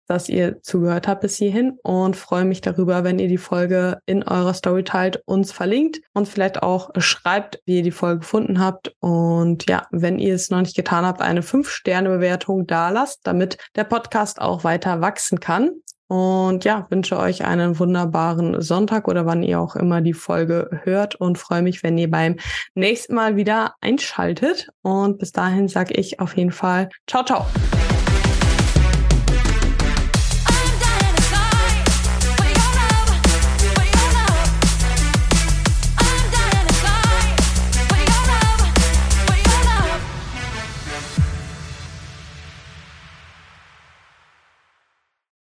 [0.07, 4.23] dass ihr zugehört habt bis hierhin und freue mich darüber, wenn ihr die Folge in
[4.23, 8.93] eurer Story teilt, uns verlinkt und vielleicht auch schreibt, wie ihr die Folge gefunden habt.
[8.99, 13.85] Und ja, wenn ihr es noch nicht getan habt, eine 5-Sterne-Bewertung da lasst, damit der
[13.85, 15.71] Podcast auch weiter wachsen kann.
[16.07, 21.15] Und ja, wünsche euch einen wunderbaren Sonntag oder wann ihr auch immer die Folge hört
[21.15, 22.35] und freue mich, wenn ihr beim
[22.75, 24.69] nächsten Mal wieder einschaltet.
[24.83, 27.47] Und bis dahin sage ich auf jeden Fall ciao, ciao.